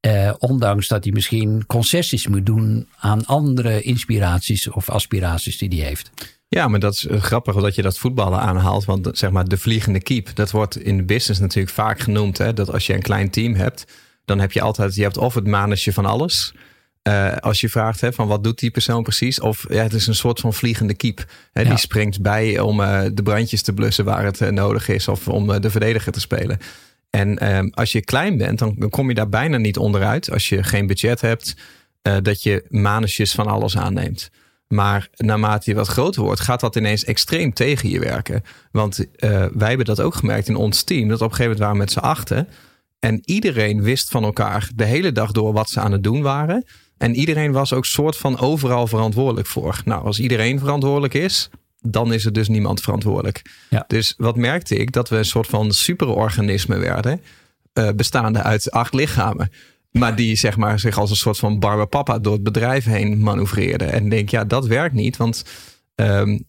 Eh, 0.00 0.32
ondanks 0.38 0.88
dat 0.88 1.04
hij 1.04 1.12
misschien 1.12 1.66
concessies 1.66 2.26
moet 2.26 2.46
doen 2.46 2.88
aan 2.98 3.26
andere 3.26 3.82
inspiraties 3.82 4.68
of 4.68 4.90
aspiraties 4.90 5.58
die 5.58 5.68
hij 5.68 5.88
heeft. 5.88 6.10
Ja, 6.48 6.68
maar 6.68 6.80
dat 6.80 6.94
is 6.94 7.06
grappig 7.10 7.54
dat 7.54 7.74
je 7.74 7.82
dat 7.82 7.98
voetballen 7.98 8.40
aanhaalt. 8.40 8.84
Want 8.84 9.10
zeg 9.12 9.30
maar 9.30 9.48
de 9.48 9.58
vliegende 9.58 10.00
keep, 10.00 10.34
dat 10.34 10.50
wordt 10.50 10.78
in 10.78 10.96
de 10.96 11.02
business 11.02 11.40
natuurlijk 11.40 11.74
vaak 11.74 12.00
genoemd. 12.00 12.38
Hè? 12.38 12.52
Dat 12.52 12.72
als 12.72 12.86
je 12.86 12.94
een 12.94 13.02
klein 13.02 13.30
team 13.30 13.54
hebt, 13.54 13.84
dan 14.24 14.38
heb 14.38 14.52
je 14.52 14.60
altijd, 14.60 14.94
je 14.94 15.02
hebt 15.02 15.16
of 15.16 15.34
het 15.34 15.46
manusje 15.46 15.92
van 15.92 16.06
alles. 16.06 16.52
Uh, 17.08 17.36
als 17.36 17.60
je 17.60 17.68
vraagt 17.68 18.00
hè, 18.00 18.12
van 18.12 18.28
wat 18.28 18.44
doet 18.44 18.58
die 18.58 18.70
persoon 18.70 19.02
precies. 19.02 19.40
Of 19.40 19.64
ja, 19.68 19.82
het 19.82 19.92
is 19.92 20.06
een 20.06 20.14
soort 20.14 20.40
van 20.40 20.54
vliegende 20.54 20.94
keep. 20.94 21.24
Hè, 21.52 21.62
ja. 21.62 21.68
Die 21.68 21.78
springt 21.78 22.22
bij 22.22 22.58
om 22.58 22.80
uh, 22.80 23.02
de 23.12 23.22
brandjes 23.22 23.62
te 23.62 23.72
blussen 23.72 24.04
waar 24.04 24.24
het 24.24 24.40
uh, 24.40 24.48
nodig 24.48 24.88
is. 24.88 25.08
Of 25.08 25.28
om 25.28 25.60
de 25.60 25.70
verdediger 25.70 26.12
te 26.12 26.20
spelen. 26.20 26.58
En 27.10 27.38
ehm, 27.38 27.68
als 27.70 27.92
je 27.92 28.04
klein 28.04 28.36
bent, 28.36 28.58
dan, 28.58 28.88
kom 28.90 29.08
je 29.08 29.14
daar 29.14 29.28
bijna 29.28 29.56
niet 29.56 29.76
onderuit. 29.76 30.30
Als 30.30 30.48
je 30.48 30.62
geen 30.62 30.86
budget 30.86 31.20
hebt, 31.20 31.54
dat 32.22 32.42
je 32.42 32.64
manusjes 32.68 33.32
van 33.32 33.46
alles 33.46 33.76
aanneemt. 33.76 34.30
Maar 34.74 35.08
naarmate 35.16 35.70
je 35.70 35.76
wat 35.76 35.88
groter 35.88 36.22
wordt, 36.22 36.40
gaat 36.40 36.60
dat 36.60 36.76
ineens 36.76 37.04
extreem 37.04 37.52
tegen 37.52 37.88
je 37.88 38.00
werken. 38.00 38.42
Want 38.72 38.98
uh, 38.98 39.06
wij 39.52 39.68
hebben 39.68 39.86
dat 39.86 40.00
ook 40.00 40.14
gemerkt 40.14 40.48
in 40.48 40.56
ons 40.56 40.82
team. 40.82 41.08
Dat 41.08 41.20
op 41.20 41.30
een 41.30 41.36
gegeven 41.36 41.42
moment 41.42 41.60
waren 41.60 41.74
we 41.74 41.82
met 41.82 41.92
z'n 41.92 41.98
achten. 41.98 42.48
En 42.98 43.20
iedereen 43.24 43.82
wist 43.82 44.10
van 44.10 44.24
elkaar 44.24 44.70
de 44.74 44.84
hele 44.84 45.12
dag 45.12 45.32
door 45.32 45.52
wat 45.52 45.70
ze 45.70 45.80
aan 45.80 45.92
het 45.92 46.02
doen 46.02 46.22
waren. 46.22 46.64
En 46.98 47.14
iedereen 47.14 47.52
was 47.52 47.72
ook 47.72 47.84
soort 47.84 48.16
van 48.16 48.38
overal 48.38 48.86
verantwoordelijk 48.86 49.46
voor. 49.46 49.80
Nou, 49.84 50.04
als 50.04 50.20
iedereen 50.20 50.58
verantwoordelijk 50.58 51.14
is, 51.14 51.50
dan 51.80 52.12
is 52.12 52.24
er 52.24 52.32
dus 52.32 52.48
niemand 52.48 52.80
verantwoordelijk. 52.80 53.42
Ja. 53.70 53.84
Dus 53.86 54.14
wat 54.16 54.36
merkte 54.36 54.76
ik? 54.76 54.92
Dat 54.92 55.08
we 55.08 55.16
een 55.16 55.24
soort 55.24 55.46
van 55.46 55.72
superorganisme 55.72 56.78
werden. 56.78 57.22
Uh, 57.74 57.88
bestaande 57.90 58.42
uit 58.42 58.70
acht 58.70 58.94
lichamen. 58.94 59.50
Maar 59.90 60.16
die 60.16 60.36
zeg 60.36 60.56
maar, 60.56 60.78
zich 60.78 60.98
als 60.98 61.10
een 61.10 61.16
soort 61.16 61.38
van 61.38 61.58
barbapapa 61.58 62.18
door 62.18 62.32
het 62.32 62.42
bedrijf 62.42 62.84
heen 62.84 63.22
manoeuvreerde. 63.22 63.84
En 63.84 64.08
denk, 64.08 64.28
ja, 64.28 64.44
dat 64.44 64.66
werkt 64.66 64.94
niet. 64.94 65.16
Want 65.16 65.44
um, 65.94 66.44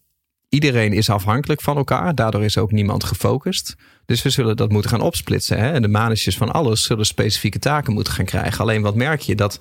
iedereen 0.50 0.94
is 0.94 1.10
afhankelijk 1.10 1.62
van 1.62 1.78
elkaar. 1.78 2.16
Daardoor 2.16 2.44
is 2.44 2.58
ook 2.58 2.72
niemand 2.72 3.04
gefocust. 3.04 3.76
Dus 4.06 4.22
we 4.22 4.30
zullen 4.30 4.58
dat 4.58 4.72
moeten 4.72 4.92
gaan 4.92 5.02
opsplitsen. 5.02 5.60
Hè? 5.60 5.72
En 5.72 5.82
de 5.82 5.88
managers 5.88 6.38
van 6.38 6.52
alles 6.52 6.84
zullen 6.84 7.06
specifieke 7.06 7.60
taken 7.60 7.94
moeten 7.94 8.14
gaan 8.14 8.26
krijgen. 8.26 8.60
Alleen 8.60 8.82
wat 8.82 8.96
merk 8.96 9.22
je? 9.22 9.36
Dat 9.36 9.60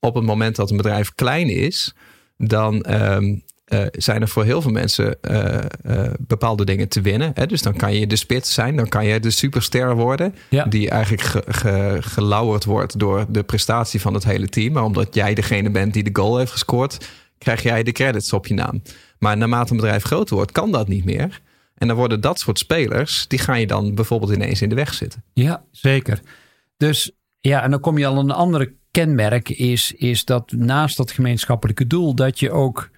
op 0.00 0.14
het 0.14 0.24
moment 0.24 0.56
dat 0.56 0.70
een 0.70 0.76
bedrijf 0.76 1.14
klein 1.14 1.48
is, 1.48 1.94
dan 2.36 2.86
um, 2.90 3.42
uh, 3.72 3.86
zijn 3.92 4.20
er 4.20 4.28
voor 4.28 4.44
heel 4.44 4.62
veel 4.62 4.70
mensen 4.70 5.16
uh, 5.30 5.58
uh, 5.86 6.10
bepaalde 6.18 6.64
dingen 6.64 6.88
te 6.88 7.00
winnen. 7.00 7.30
Hè? 7.34 7.46
Dus 7.46 7.62
dan 7.62 7.76
kan 7.76 7.94
je 7.94 8.06
de 8.06 8.16
spits 8.16 8.54
zijn, 8.54 8.76
dan 8.76 8.88
kan 8.88 9.06
je 9.06 9.20
de 9.20 9.30
superster 9.30 9.94
worden. 9.94 10.34
Ja. 10.48 10.64
Die 10.64 10.90
eigenlijk 10.90 11.22
ge, 11.22 11.42
ge, 11.46 11.96
gelauwerd 12.00 12.64
wordt 12.64 12.98
door 12.98 13.26
de 13.28 13.42
prestatie 13.42 14.00
van 14.00 14.14
het 14.14 14.24
hele 14.24 14.48
team. 14.48 14.72
Maar 14.72 14.84
omdat 14.84 15.14
jij 15.14 15.34
degene 15.34 15.70
bent 15.70 15.92
die 15.92 16.02
de 16.02 16.20
goal 16.20 16.38
heeft 16.38 16.52
gescoord, 16.52 17.08
krijg 17.38 17.62
jij 17.62 17.82
de 17.82 17.92
credits 17.92 18.32
op 18.32 18.46
je 18.46 18.54
naam. 18.54 18.82
Maar 19.18 19.36
naarmate 19.36 19.70
een 19.70 19.76
bedrijf 19.76 20.02
groter 20.02 20.36
wordt, 20.36 20.52
kan 20.52 20.72
dat 20.72 20.88
niet 20.88 21.04
meer. 21.04 21.40
En 21.74 21.88
dan 21.88 21.96
worden 21.96 22.20
dat 22.20 22.38
soort 22.38 22.58
spelers, 22.58 23.24
die 23.28 23.38
ga 23.38 23.54
je 23.54 23.66
dan 23.66 23.94
bijvoorbeeld 23.94 24.32
ineens 24.32 24.62
in 24.62 24.68
de 24.68 24.74
weg 24.74 24.94
zitten. 24.94 25.22
Ja, 25.32 25.64
zeker. 25.70 26.20
Dus 26.76 27.10
ja, 27.40 27.62
en 27.62 27.70
dan 27.70 27.80
kom 27.80 27.98
je 27.98 28.06
al 28.06 28.18
een 28.18 28.30
andere 28.30 28.72
kenmerk, 28.90 29.48
is, 29.48 29.92
is 29.92 30.24
dat 30.24 30.52
naast 30.52 30.96
dat 30.96 31.10
gemeenschappelijke 31.10 31.86
doel, 31.86 32.14
dat 32.14 32.38
je 32.38 32.50
ook 32.50 32.90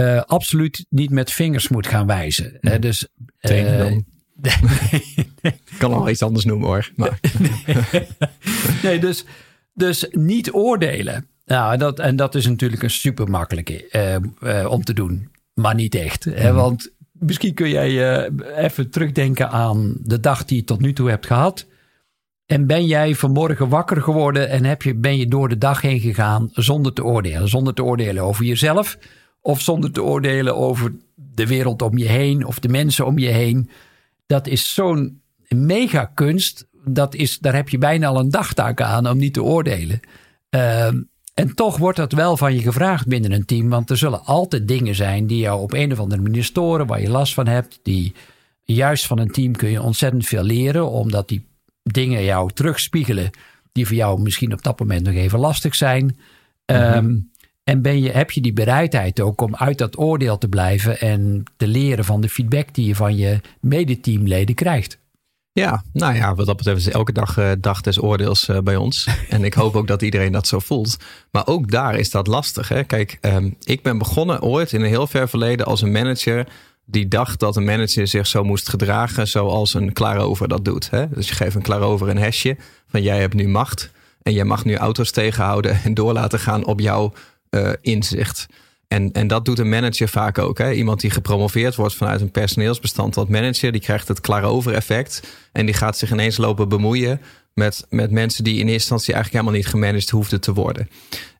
uh, 0.00 0.22
absoluut 0.22 0.86
niet 0.88 1.10
met 1.10 1.32
vingers 1.32 1.68
moet 1.68 1.86
gaan 1.86 2.06
wijzen. 2.06 2.58
Uh, 2.60 2.74
dus, 2.80 3.08
uh, 3.40 3.78
dan. 3.78 4.04
Ik 5.42 5.78
kan 5.78 5.92
al 5.92 6.08
iets 6.08 6.22
anders 6.22 6.44
noemen 6.44 6.66
hoor. 6.68 6.90
Maar. 6.96 7.20
nee, 7.66 8.06
nee, 8.82 8.98
dus, 8.98 9.24
dus 9.72 10.06
niet 10.10 10.52
oordelen. 10.52 11.26
Nou, 11.44 11.76
dat, 11.76 11.98
en 11.98 12.16
dat 12.16 12.34
is 12.34 12.46
natuurlijk 12.46 12.82
een 12.82 12.90
super 12.90 13.30
makkelijke 13.30 14.66
om 14.68 14.84
te 14.84 14.92
doen. 14.92 15.28
Maar 15.54 15.74
niet 15.74 15.94
echt. 15.94 16.26
Mm. 16.26 16.32
Hè? 16.32 16.52
Want 16.52 16.92
misschien 17.12 17.54
kun 17.54 17.68
jij 17.68 18.28
even 18.56 18.90
terugdenken 18.90 19.50
aan 19.50 19.94
de 20.02 20.20
dag 20.20 20.44
die 20.44 20.56
je 20.56 20.64
tot 20.64 20.80
nu 20.80 20.92
toe 20.92 21.08
hebt 21.08 21.26
gehad. 21.26 21.66
En 22.46 22.66
ben 22.66 22.86
jij 22.86 23.14
vanmorgen 23.14 23.68
wakker 23.68 24.02
geworden 24.02 24.48
en 24.48 24.64
heb 24.64 24.82
je, 24.82 24.94
ben 24.94 25.16
je 25.16 25.28
door 25.28 25.48
de 25.48 25.58
dag 25.58 25.80
heen 25.80 26.00
gegaan 26.00 26.48
zonder 26.52 26.92
te 26.92 27.04
oordelen? 27.04 27.48
Zonder 27.48 27.74
te 27.74 27.84
oordelen 27.84 28.22
over 28.22 28.44
jezelf 28.44 28.98
of 29.40 29.60
zonder 29.60 29.92
te 29.92 30.02
oordelen 30.02 30.56
over 30.56 30.92
de 31.14 31.46
wereld 31.46 31.82
om 31.82 31.98
je 31.98 32.08
heen 32.08 32.46
of 32.46 32.58
de 32.58 32.68
mensen 32.68 33.06
om 33.06 33.18
je 33.18 33.28
heen. 33.28 33.70
Dat 34.26 34.46
is 34.46 34.74
zo'n 34.74 35.20
mega 35.48 36.04
kunst. 36.04 36.68
Dat 36.84 37.14
is, 37.14 37.38
daar 37.38 37.54
heb 37.54 37.68
je 37.68 37.78
bijna 37.78 38.06
al 38.06 38.18
een 38.18 38.30
dagtaak 38.30 38.80
aan 38.80 39.08
om 39.08 39.18
niet 39.18 39.32
te 39.32 39.42
oordelen. 39.42 40.00
Uh, 40.50 40.86
en 41.34 41.54
toch 41.54 41.76
wordt 41.76 41.96
dat 41.96 42.12
wel 42.12 42.36
van 42.36 42.54
je 42.54 42.60
gevraagd 42.60 43.06
binnen 43.06 43.32
een 43.32 43.44
team. 43.44 43.68
Want 43.68 43.90
er 43.90 43.96
zullen 43.96 44.24
altijd 44.24 44.68
dingen 44.68 44.94
zijn 44.94 45.26
die 45.26 45.38
jou 45.38 45.60
op 45.60 45.72
een 45.72 45.92
of 45.92 46.00
andere 46.00 46.22
manier 46.22 46.44
storen, 46.44 46.86
waar 46.86 47.00
je 47.00 47.10
last 47.10 47.34
van 47.34 47.46
hebt. 47.46 47.80
Die, 47.82 48.14
juist 48.64 49.06
van 49.06 49.18
een 49.18 49.30
team 49.30 49.56
kun 49.56 49.70
je 49.70 49.82
ontzettend 49.82 50.26
veel 50.26 50.42
leren, 50.42 50.90
omdat 50.90 51.28
die 51.28 51.46
dingen 51.82 52.24
jou 52.24 52.50
terugspiegelen. 52.52 53.30
Die 53.72 53.86
voor 53.86 53.96
jou 53.96 54.20
misschien 54.20 54.52
op 54.52 54.62
dat 54.62 54.78
moment 54.78 55.02
nog 55.02 55.14
even 55.14 55.38
lastig 55.38 55.74
zijn. 55.74 56.16
Mm 56.66 57.28
en 57.70 57.82
ben 57.82 58.02
je, 58.02 58.10
heb 58.10 58.30
je 58.30 58.40
die 58.40 58.52
bereidheid 58.52 59.20
ook 59.20 59.40
om 59.40 59.56
uit 59.56 59.78
dat 59.78 59.98
oordeel 59.98 60.38
te 60.38 60.48
blijven 60.48 61.00
en 61.00 61.44
te 61.56 61.66
leren 61.66 62.04
van 62.04 62.20
de 62.20 62.28
feedback 62.28 62.74
die 62.74 62.86
je 62.86 62.94
van 62.94 63.16
je 63.16 63.40
medeteamleden 63.60 64.54
krijgt? 64.54 64.98
Ja, 65.52 65.84
nou 65.92 66.14
ja, 66.14 66.34
wat 66.34 66.46
dat 66.46 66.56
betreft 66.56 66.78
is 66.78 66.88
elke 66.88 67.12
dag 67.12 67.38
uh, 67.38 67.50
dag 67.58 67.80
des 67.80 68.02
oordeels 68.02 68.48
uh, 68.48 68.58
bij 68.58 68.76
ons. 68.76 69.08
En 69.28 69.44
ik 69.44 69.54
hoop 69.54 69.76
ook 69.76 69.86
dat 69.86 70.02
iedereen 70.02 70.32
dat 70.32 70.46
zo 70.46 70.58
voelt. 70.58 70.96
Maar 71.30 71.46
ook 71.46 71.70
daar 71.70 71.98
is 71.98 72.10
dat 72.10 72.26
lastig. 72.26 72.68
Hè? 72.68 72.84
Kijk, 72.84 73.18
um, 73.20 73.56
ik 73.62 73.82
ben 73.82 73.98
begonnen 73.98 74.42
ooit 74.42 74.72
in 74.72 74.80
een 74.80 74.88
heel 74.88 75.06
ver 75.06 75.28
verleden 75.28 75.66
als 75.66 75.82
een 75.82 75.92
manager 75.92 76.46
die 76.84 77.08
dacht 77.08 77.40
dat 77.40 77.56
een 77.56 77.64
manager 77.64 78.06
zich 78.06 78.26
zo 78.26 78.44
moest 78.44 78.68
gedragen 78.68 79.28
zoals 79.28 79.74
een 79.74 79.92
klaarover 79.92 80.48
dat 80.48 80.64
doet. 80.64 80.90
Hè? 80.90 81.08
Dus 81.08 81.28
je 81.28 81.34
geeft 81.34 81.54
een 81.54 81.62
klaarover 81.62 82.08
een 82.08 82.18
hesje 82.18 82.56
van 82.88 83.02
jij 83.02 83.20
hebt 83.20 83.34
nu 83.34 83.48
macht 83.48 83.90
en 84.22 84.32
jij 84.32 84.44
mag 84.44 84.64
nu 84.64 84.76
auto's 84.76 85.10
tegenhouden 85.10 85.80
en 85.84 85.94
door 85.94 86.12
laten 86.12 86.38
gaan 86.38 86.66
op 86.66 86.80
jouw 86.80 87.12
uh, 87.50 87.72
inzicht. 87.80 88.46
En, 88.88 89.12
en 89.12 89.26
dat 89.26 89.44
doet 89.44 89.58
een 89.58 89.68
manager 89.68 90.08
vaak 90.08 90.38
ook. 90.38 90.58
Hè? 90.58 90.72
Iemand 90.72 91.00
die 91.00 91.10
gepromoveerd 91.10 91.74
wordt 91.74 91.94
vanuit 91.94 92.20
een 92.20 92.30
personeelsbestand 92.30 93.12
tot 93.12 93.28
manager, 93.28 93.72
die 93.72 93.80
krijgt 93.80 94.08
het 94.08 94.20
klaar-over 94.20 94.74
effect. 94.74 95.22
En 95.52 95.66
die 95.66 95.74
gaat 95.74 95.98
zich 95.98 96.12
ineens 96.12 96.36
lopen 96.36 96.68
bemoeien 96.68 97.20
met, 97.54 97.86
met 97.88 98.10
mensen 98.10 98.44
die 98.44 98.52
in 98.52 98.58
eerste 98.58 98.72
instantie 98.72 99.14
eigenlijk 99.14 99.44
helemaal 99.44 99.62
niet 99.62 99.72
gemanaged 99.72 100.10
hoefden 100.10 100.40
te 100.40 100.52
worden. 100.52 100.88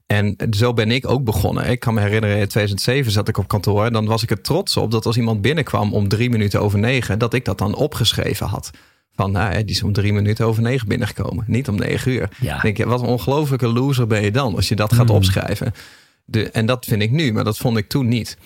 En 0.06 0.36
zo 0.50 0.72
ben 0.72 0.90
ik 0.90 1.08
ook 1.08 1.24
begonnen. 1.24 1.70
Ik 1.70 1.80
kan 1.80 1.94
me 1.94 2.00
herinneren, 2.00 2.36
in 2.36 2.48
2007 2.48 3.12
zat 3.12 3.28
ik 3.28 3.38
op 3.38 3.48
kantoor. 3.48 3.90
Dan 3.90 4.06
was 4.06 4.22
ik 4.22 4.30
er 4.30 4.40
trots 4.40 4.76
op 4.76 4.90
dat 4.90 5.06
als 5.06 5.16
iemand 5.16 5.40
binnenkwam 5.40 5.92
om 5.92 6.08
drie 6.08 6.30
minuten 6.30 6.60
over 6.60 6.78
negen, 6.78 7.18
dat 7.18 7.34
ik 7.34 7.44
dat 7.44 7.58
dan 7.58 7.74
opgeschreven 7.74 8.46
had. 8.46 8.70
Van, 9.16 9.30
nou, 9.32 9.64
die 9.64 9.74
is 9.74 9.82
om 9.82 9.92
drie 9.92 10.12
minuten 10.12 10.46
over 10.46 10.62
negen 10.62 10.88
binnengekomen. 10.88 11.44
Niet 11.46 11.68
om 11.68 11.76
negen 11.76 12.12
uur. 12.12 12.28
Ja. 12.40 12.52
Dan 12.52 12.60
denk 12.62 12.76
je, 12.76 12.86
wat 12.86 13.00
een 13.00 13.06
ongelofelijke 13.06 13.66
loser 13.68 14.06
ben 14.06 14.22
je 14.22 14.30
dan 14.30 14.54
als 14.56 14.68
je 14.68 14.76
dat 14.76 14.92
gaat 14.92 15.08
Mm. 15.08 15.14
opschrijven. 15.14 15.72
De, 16.24 16.50
en 16.50 16.66
dat 16.66 16.84
vind 16.86 17.02
ik 17.02 17.10
nu, 17.10 17.32
maar 17.32 17.44
dat 17.44 17.58
vond 17.58 17.76
ik 17.76 17.88
toen 17.88 18.08
niet. 18.08 18.36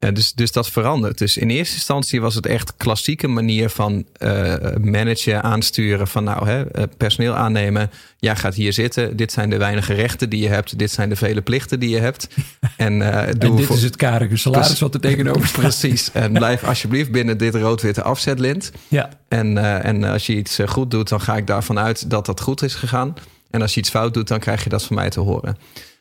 Ja, 0.00 0.10
dus, 0.10 0.32
dus 0.32 0.52
dat 0.52 0.70
verandert. 0.70 1.18
Dus 1.18 1.36
in 1.36 1.50
eerste 1.50 1.74
instantie 1.74 2.20
was 2.20 2.34
het 2.34 2.46
echt 2.46 2.76
klassieke 2.76 3.28
manier 3.28 3.68
van 3.68 4.04
uh, 4.18 4.54
managen, 4.80 5.42
aansturen. 5.42 6.08
Van 6.08 6.24
nou, 6.24 6.48
hè, 6.48 6.70
eh, 6.70 6.84
personeel 6.96 7.34
aannemen. 7.34 7.90
Jij 8.18 8.36
gaat 8.36 8.54
hier 8.54 8.72
zitten. 8.72 9.16
Dit 9.16 9.32
zijn 9.32 9.50
de 9.50 9.56
weinige 9.56 9.94
rechten 9.94 10.30
die 10.30 10.42
je 10.42 10.48
hebt. 10.48 10.78
Dit 10.78 10.90
zijn 10.90 11.08
de 11.08 11.16
vele 11.16 11.40
plichten 11.40 11.80
die 11.80 11.90
je 11.90 11.98
hebt. 11.98 12.28
En, 12.76 13.00
uh, 13.00 13.22
doe 13.38 13.50
en 13.50 13.56
dit 13.56 13.70
is 13.70 13.82
het 13.82 13.96
karige 13.96 14.36
salaris 14.36 14.80
wat 14.80 14.94
er 14.94 15.00
tegenover 15.00 15.46
staat. 15.46 15.60
Precies. 15.60 16.12
En 16.12 16.32
blijf 16.32 16.64
alsjeblieft 16.64 17.10
binnen 17.10 17.38
dit 17.38 17.54
rood-witte 17.54 18.02
afzetlint. 18.02 18.72
Ja. 18.88 19.08
En, 19.28 19.56
uh, 19.56 19.84
en 19.84 20.04
als 20.04 20.26
je 20.26 20.36
iets 20.36 20.58
goed 20.66 20.90
doet, 20.90 21.08
dan 21.08 21.20
ga 21.20 21.36
ik 21.36 21.46
daarvan 21.46 21.78
uit 21.78 22.10
dat 22.10 22.26
dat 22.26 22.40
goed 22.40 22.62
is 22.62 22.74
gegaan. 22.74 23.14
En 23.50 23.62
als 23.62 23.74
je 23.74 23.80
iets 23.80 23.90
fout 23.90 24.14
doet, 24.14 24.28
dan 24.28 24.38
krijg 24.38 24.64
je 24.64 24.70
dat 24.70 24.84
van 24.84 24.96
mij 24.96 25.10
te 25.10 25.20
horen. 25.20 25.56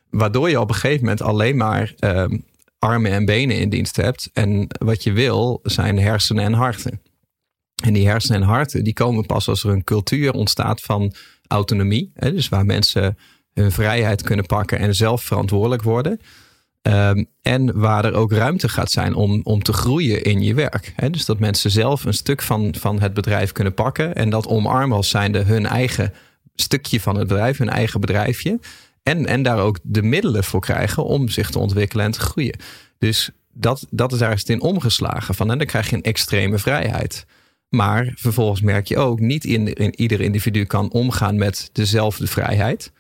Waardoor 0.10 0.50
je 0.50 0.60
op 0.60 0.70
een 0.70 0.76
gegeven 0.76 1.02
moment 1.02 1.22
alleen 1.22 1.58
maar 1.58 1.94
ehm, 2.00 2.38
armen 2.80 3.12
en 3.12 3.26
benen 3.26 3.60
in 3.60 3.70
dienst 3.70 3.96
hebt. 3.96 4.30
En 4.34 4.68
wat 4.80 5.04
je 5.04 5.12
wil 5.12 5.60
zijn 5.64 6.00
hersenen 6.00 6.44
en 6.44 6.54
harten. 6.54 7.02
En 7.84 7.94
die 7.94 8.08
hersenen 8.08 8.42
en 8.42 8.48
harten 8.48 8.84
die 8.84 8.94
komen 8.94 9.26
pas 9.26 9.48
als 9.48 9.64
er 9.64 9.70
een 9.70 9.84
cultuur 9.84 10.34
ontstaat 10.34 10.82
van 10.82 11.14
autonomie. 11.48 12.12
Hè, 12.14 12.32
dus 12.34 12.50
waar 12.50 12.66
mensen 12.66 13.18
hun 13.54 13.72
vrijheid 13.72 14.22
kunnen 14.22 14.46
pakken 14.46 14.80
en 14.80 14.96
zelf 14.96 15.24
verantwoordelijk 15.24 15.82
worden. 15.82 16.20
Um, 16.82 17.28
en 17.42 17.80
waar 17.80 18.06
er 18.06 18.14
ook 18.14 18.32
ruimte 18.32 18.70
gaat 18.70 18.92
zijn 18.92 19.14
om, 19.14 19.42
om 19.44 19.64
te 19.64 19.74
groeien 19.74 20.24
in 20.24 20.42
je 20.42 20.54
werk. 20.54 20.94
Dus 21.12 21.26
dat 21.26 21.40
mensen 21.40 21.72
zelf 21.72 22.06
een 22.06 22.14
stuk 22.14 22.42
van, 22.42 22.76
van 22.80 23.00
het 23.00 23.14
bedrijf 23.14 23.52
kunnen 23.52 23.74
pakken. 23.74 24.16
En 24.16 24.30
dat 24.30 24.48
omarmen 24.48 24.98
als 24.98 25.10
zijnde 25.10 25.44
hun 25.44 25.66
eigen 25.66 26.14
stukje 26.56 27.00
van 27.00 27.18
het 27.18 27.28
bedrijf, 27.28 27.58
hun 27.58 27.70
eigen 27.70 28.02
bedrijfje. 28.02 28.60
En, 29.08 29.26
en 29.26 29.44
daar 29.44 29.60
ook 29.60 29.80
de 29.84 30.02
middelen 30.02 30.44
voor 30.44 30.60
krijgen 30.60 31.04
om 31.04 31.30
zich 31.30 31.50
te 31.50 31.60
ontwikkelen 31.60 32.06
en 32.06 32.12
te 32.12 32.20
groeien. 32.20 32.58
Dus 32.98 33.30
dat, 33.54 33.88
dat 33.90 34.12
is 34.12 34.22
ergens 34.22 34.44
in 34.44 34.62
omgeslagen 34.62 35.36
van. 35.36 35.52
En 35.52 35.58
dan 35.58 35.68
krijg 35.68 35.90
je 35.90 35.96
een 35.96 36.04
extreme 36.04 36.58
vrijheid. 36.58 37.26
Maar 37.70 38.14
vervolgens 38.16 38.62
merk 38.62 38.88
je 38.88 38.98
ook, 38.98 39.20
niet 39.20 39.46
in, 39.46 39.74
in, 39.74 40.02
ieder 40.02 40.22
individu 40.22 40.66
kan 40.66 40.92
omgaan 40.92 41.38
met 41.38 41.70
dezelfde 41.74 42.28
vrijheid. 42.28 42.92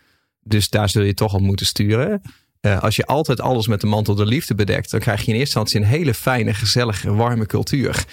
Dus 0.43 0.69
daar 0.69 0.89
zul 0.89 1.03
je 1.03 1.13
toch 1.13 1.33
op 1.33 1.41
moeten 1.41 1.65
sturen. 1.65 2.21
Uh, 2.61 2.81
als 2.81 2.95
je 2.95 3.05
altijd 3.05 3.41
alles 3.41 3.67
met 3.67 3.81
de 3.81 3.87
mantel 3.87 4.15
der 4.15 4.25
liefde 4.25 4.55
bedekt, 4.55 4.91
dan 4.91 4.99
krijg 4.99 5.21
je 5.21 5.31
in 5.31 5.37
eerste 5.39 5.59
instantie 5.59 5.79
een 5.79 5.97
hele 5.97 6.13
fijne, 6.13 6.53
gezellige, 6.53 7.13
warme 7.13 7.45
cultuur. 7.45 8.05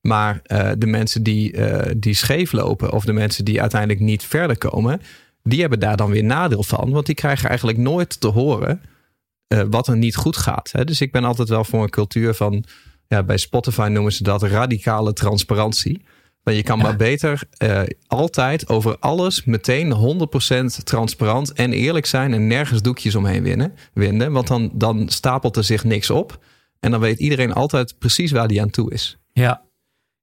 Maar 0.00 0.40
uh, 0.46 0.70
de 0.78 0.86
mensen 0.86 1.22
die, 1.22 1.52
uh, 1.52 1.80
die 1.96 2.14
scheef 2.14 2.52
lopen, 2.52 2.92
of 2.92 3.04
de 3.04 3.12
mensen 3.12 3.44
die 3.44 3.60
uiteindelijk 3.60 4.00
niet 4.00 4.24
verder 4.24 4.58
komen, 4.58 5.00
die 5.42 5.60
hebben 5.60 5.80
daar 5.80 5.96
dan 5.96 6.10
weer 6.10 6.24
nadeel 6.24 6.62
van. 6.62 6.90
Want 6.90 7.06
die 7.06 7.14
krijgen 7.14 7.48
eigenlijk 7.48 7.78
nooit 7.78 8.20
te 8.20 8.28
horen 8.28 8.80
uh, 9.52 9.62
wat 9.70 9.88
er 9.88 9.96
niet 9.96 10.16
goed 10.16 10.36
gaat. 10.36 10.72
Hè? 10.72 10.84
Dus 10.84 11.00
ik 11.00 11.12
ben 11.12 11.24
altijd 11.24 11.48
wel 11.48 11.64
voor 11.64 11.82
een 11.82 11.90
cultuur 11.90 12.34
van, 12.34 12.64
ja, 13.08 13.22
bij 13.22 13.36
Spotify 13.36 13.88
noemen 13.90 14.12
ze 14.12 14.22
dat 14.22 14.42
radicale 14.42 15.12
transparantie. 15.12 16.04
Maar 16.42 16.54
je 16.54 16.62
kan 16.62 16.78
maar 16.78 16.96
beter 16.96 17.42
uh, 17.58 17.82
altijd 18.06 18.68
over 18.68 18.98
alles 18.98 19.44
meteen 19.44 19.94
100% 20.80 20.82
transparant 20.84 21.52
en 21.52 21.72
eerlijk 21.72 22.06
zijn 22.06 22.32
en 22.32 22.46
nergens 22.46 22.82
doekjes 22.82 23.14
omheen 23.14 23.42
winnen, 23.42 23.74
winnen. 23.94 24.32
Want 24.32 24.46
dan, 24.46 24.70
dan 24.74 25.08
stapelt 25.08 25.56
er 25.56 25.64
zich 25.64 25.84
niks 25.84 26.10
op. 26.10 26.44
En 26.80 26.90
dan 26.90 27.00
weet 27.00 27.18
iedereen 27.18 27.52
altijd 27.52 27.98
precies 27.98 28.30
waar 28.30 28.48
die 28.48 28.60
aan 28.60 28.70
toe 28.70 28.92
is. 28.92 29.18
Ja, 29.32 29.62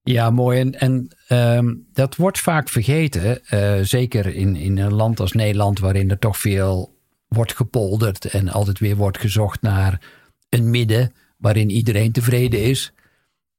ja, 0.04 0.30
mooi. 0.30 0.70
En, 0.70 1.08
um, 1.30 1.88
dat 1.94 2.16
wordt 2.16 2.40
vaak 2.40 2.70
vergeten. 2.70 3.40
Uh, 3.54 3.80
zeker 3.82 4.36
in, 4.36 4.56
in 4.56 4.78
een 4.78 4.94
land 4.94 5.20
als 5.20 5.32
Nederland, 5.32 5.80
waarin 5.80 6.10
er 6.10 6.20
toch 6.20 6.38
veel 6.38 6.98
wordt 7.28 7.56
gepolderd 7.56 8.26
en 8.26 8.50
altijd 8.50 8.80
weer 8.80 8.96
wordt 8.96 9.18
gezocht 9.18 9.62
naar 9.62 10.02
een 10.50 10.70
midden 10.70 11.14
waarin 11.38 11.70
iedereen 11.70 12.12
tevreden 12.12 12.64
is. 12.64 12.94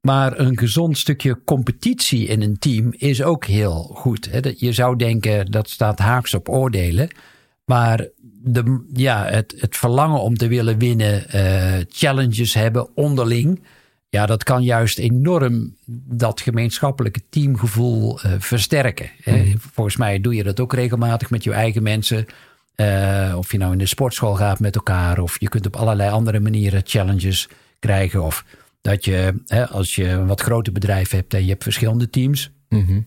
Maar 0.01 0.39
een 0.39 0.59
gezond 0.59 0.99
stukje 0.99 1.45
competitie 1.45 2.27
in 2.27 2.43
een 2.43 2.59
team 2.59 2.93
is 2.97 3.23
ook 3.23 3.45
heel 3.45 3.91
goed. 3.95 4.29
Je 4.57 4.73
zou 4.73 4.97
denken 4.97 5.51
dat 5.51 5.71
staat 5.71 5.99
haaks 5.99 6.35
op 6.35 6.49
oordelen. 6.49 7.09
Maar 7.65 8.09
de, 8.43 8.85
ja, 8.93 9.25
het, 9.25 9.55
het 9.57 9.77
verlangen 9.77 10.21
om 10.21 10.37
te 10.37 10.49
willen 10.49 10.79
winnen, 10.79 11.25
uh, 11.35 11.75
challenges 11.89 12.55
hebben 12.55 12.97
onderling. 12.97 13.63
Ja, 14.11 14.27
dat 14.27 14.45
kan 14.45 14.63
juist 14.63 14.99
enorm 14.99 15.77
dat 16.07 16.41
gemeenschappelijke 16.41 17.21
teamgevoel 17.29 18.21
uh, 18.27 18.33
versterken. 18.39 19.11
Mm. 19.25 19.55
Volgens 19.59 19.97
mij 19.97 20.21
doe 20.21 20.35
je 20.35 20.43
dat 20.43 20.61
ook 20.61 20.75
regelmatig 20.75 21.31
met 21.31 21.45
je 21.45 21.53
eigen 21.53 21.83
mensen. 21.83 22.27
Uh, 22.77 23.35
of 23.37 23.53
je 23.53 23.59
nou 23.59 23.73
in 23.73 23.79
de 23.79 23.87
sportschool 23.87 24.35
gaat 24.35 24.61
met 24.61 24.75
elkaar, 24.75 25.19
of 25.19 25.41
je 25.41 25.49
kunt 25.49 25.67
op 25.67 25.77
allerlei 25.77 26.11
andere 26.11 26.41
manieren 26.41 26.83
challenges 26.85 27.49
krijgen. 27.79 28.23
Of 28.23 28.45
dat 28.81 29.05
je, 29.05 29.43
hè, 29.47 29.69
als 29.69 29.95
je 29.95 30.09
een 30.09 30.27
wat 30.27 30.41
groter 30.41 30.73
bedrijf 30.73 31.11
hebt 31.11 31.35
en 31.35 31.43
je 31.43 31.51
hebt 31.51 31.63
verschillende 31.63 32.11
teams, 32.11 32.51
mm 32.69 32.85
-hmm. 32.87 33.07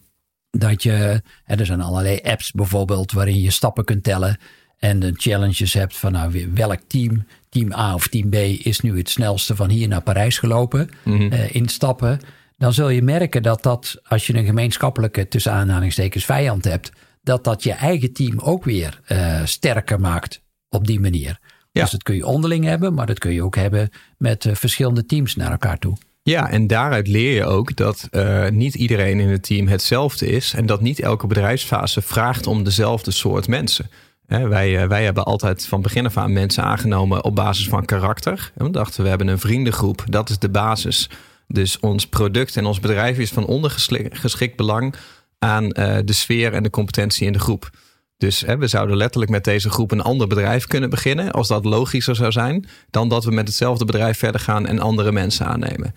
dat 0.50 0.84
je, 0.84 1.22
hè, 1.44 1.56
er 1.56 1.66
zijn 1.66 1.82
allerlei 1.82 2.20
apps 2.24 2.52
bijvoorbeeld 2.52 3.12
waarin 3.12 3.40
je 3.40 3.52
stappen 3.52 3.86
kunt 3.86 4.04
tellen. 4.04 4.38
En 4.78 5.00
de 5.00 5.14
challenges 5.14 5.74
hebt 5.74 5.98
van 5.98 6.12
nou, 6.12 6.50
welk 6.54 6.80
team, 6.88 7.26
team 7.54 7.74
A 7.74 7.94
of 7.94 8.08
team 8.08 8.30
B, 8.30 8.36
is 8.66 8.80
nu 8.80 8.98
het 8.98 9.10
snelste 9.10 9.56
van 9.56 9.70
hier 9.70 9.88
naar 9.88 10.02
Parijs 10.02 10.40
gelopen 10.40 10.90
mm 11.04 11.18
-hmm. 11.18 11.34
uh, 11.34 11.56
in 11.56 11.68
stappen. 11.68 12.20
Dan 12.58 12.74
zul 12.74 12.90
je 12.90 13.02
merken 13.02 13.44
dat 13.44 13.64
dat, 13.64 14.02
als 14.04 14.28
je 14.28 14.36
een 14.36 14.46
gemeenschappelijke 14.46 15.28
tussen 15.28 15.52
aanhalingstekens 15.52 16.26
vijand 16.26 16.64
hebt, 16.64 16.92
dat 17.22 17.44
dat 17.44 17.64
je 17.64 17.72
eigen 17.72 18.14
team 18.14 18.40
ook 18.40 18.64
weer 18.64 19.00
uh, 19.08 19.42
sterker 19.46 20.00
maakt 20.00 20.42
op 20.70 20.88
die 20.88 21.00
manier. 21.00 21.40
Ja. 21.72 21.82
Dus 21.82 21.92
dat 21.92 22.04
kun 22.04 22.16
je 22.16 22.26
onderling 22.26 22.66
hebben, 22.66 22.94
maar 22.94 23.06
dat 23.06 23.20
kun 23.20 23.34
je 23.34 23.44
ook 23.44 23.56
hebben 23.56 23.90
met 24.18 24.46
uh, 24.46 24.56
verschillende 24.56 25.06
teams 25.06 25.36
naar 25.36 25.52
elkaar 25.52 25.80
toe. 25.80 25.98
Ja, 26.24 26.50
en 26.50 26.68
daaruit 26.68 27.08
leer 27.08 27.34
je 27.34 27.46
ook 27.46 27.76
dat 27.76 28.08
uh, 28.12 28.50
niet 28.50 28.76
iedereen 28.76 29.20
in 29.20 29.28
het 29.28 29.44
team 29.44 29.68
hetzelfde 29.68 30.28
is. 30.28 30.54
En 30.54 30.66
dat 30.66 30.82
niet 30.82 31.00
elke 31.00 31.28
bedrijfsfase 31.28 32.02
vraagt 32.02 32.48
om 32.48 32.64
dezelfde 32.64 33.12
soort 33.12 33.48
mensen. 33.48 33.90
Wij, 34.28 34.88
wij 34.88 35.04
hebben 35.04 35.24
altijd 35.24 35.66
van 35.66 35.82
begin 35.82 36.06
af 36.06 36.18
aan 36.18 36.34
mensen 36.34 36.64
aangenomen 36.64 37.24
op 37.24 37.36
basis 37.36 37.68
van 37.68 37.86
karakter. 37.86 38.52
We 38.56 38.70
dachten, 38.70 39.04
we 39.04 39.10
hebben 39.10 39.28
een 39.28 39.40
vriendengroep, 39.40 40.04
dat 40.10 40.30
is 40.30 40.40
de 40.40 40.50
basis. 40.50 41.10
Dus 41.48 41.80
ons 41.80 42.08
product 42.08 42.58
en 42.58 42.66
ons 42.66 42.80
bedrijf 42.80 43.18
is 43.18 43.32
van 43.32 43.46
ondergeschikt 43.46 44.56
belang 44.56 44.96
aan 45.40 45.64
uh, 45.64 45.98
de 46.06 46.14
sfeer 46.14 46.54
en 46.54 46.64
de 46.64 46.70
competentie 46.70 47.28
in 47.28 47.34
de 47.34 47.40
groep. 47.40 47.70
Dus 48.18 48.42
hè, 48.42 48.58
we 48.58 48.68
zouden 48.68 48.98
letterlijk 48.98 49.32
met 49.32 49.44
deze 49.44 49.70
groep 49.70 49.92
een 49.92 50.02
ander 50.02 50.28
bedrijf 50.28 50.68
kunnen 50.68 50.90
beginnen, 50.90 51.32
als 51.32 51.48
dat 51.48 51.66
logischer 51.66 52.16
zou 52.16 52.32
zijn, 52.32 52.68
dan 52.90 53.10
dat 53.10 53.24
we 53.24 53.32
met 53.32 53.48
hetzelfde 53.48 53.86
bedrijf 53.86 54.18
verder 54.18 54.42
gaan 54.42 54.68
en 54.68 54.80
andere 54.80 55.12
mensen 55.12 55.46
aannemen. 55.46 55.94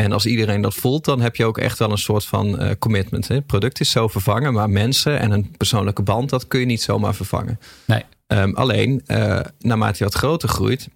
En 0.00 0.12
als 0.12 0.26
iedereen 0.26 0.60
dat 0.60 0.74
voelt, 0.74 1.04
dan 1.04 1.20
heb 1.20 1.36
je 1.36 1.44
ook 1.44 1.58
echt 1.58 1.78
wel 1.78 1.90
een 1.90 1.98
soort 1.98 2.24
van 2.24 2.62
uh, 2.62 2.70
commitment. 2.78 3.28
Hè? 3.28 3.34
Het 3.34 3.46
product 3.46 3.80
is 3.80 3.90
zo 3.90 4.08
vervangen, 4.08 4.52
maar 4.52 4.70
mensen 4.70 5.18
en 5.18 5.30
een 5.30 5.54
persoonlijke 5.56 6.02
band, 6.02 6.30
dat 6.30 6.46
kun 6.46 6.60
je 6.60 6.66
niet 6.66 6.82
zomaar 6.82 7.14
vervangen. 7.14 7.60
Nee. 7.84 8.04
Um, 8.26 8.54
alleen, 8.54 9.02
uh, 9.06 9.40
naarmate 9.58 9.98
je 9.98 10.04
wat 10.04 10.14
groter 10.14 10.48
groeit, 10.48 10.88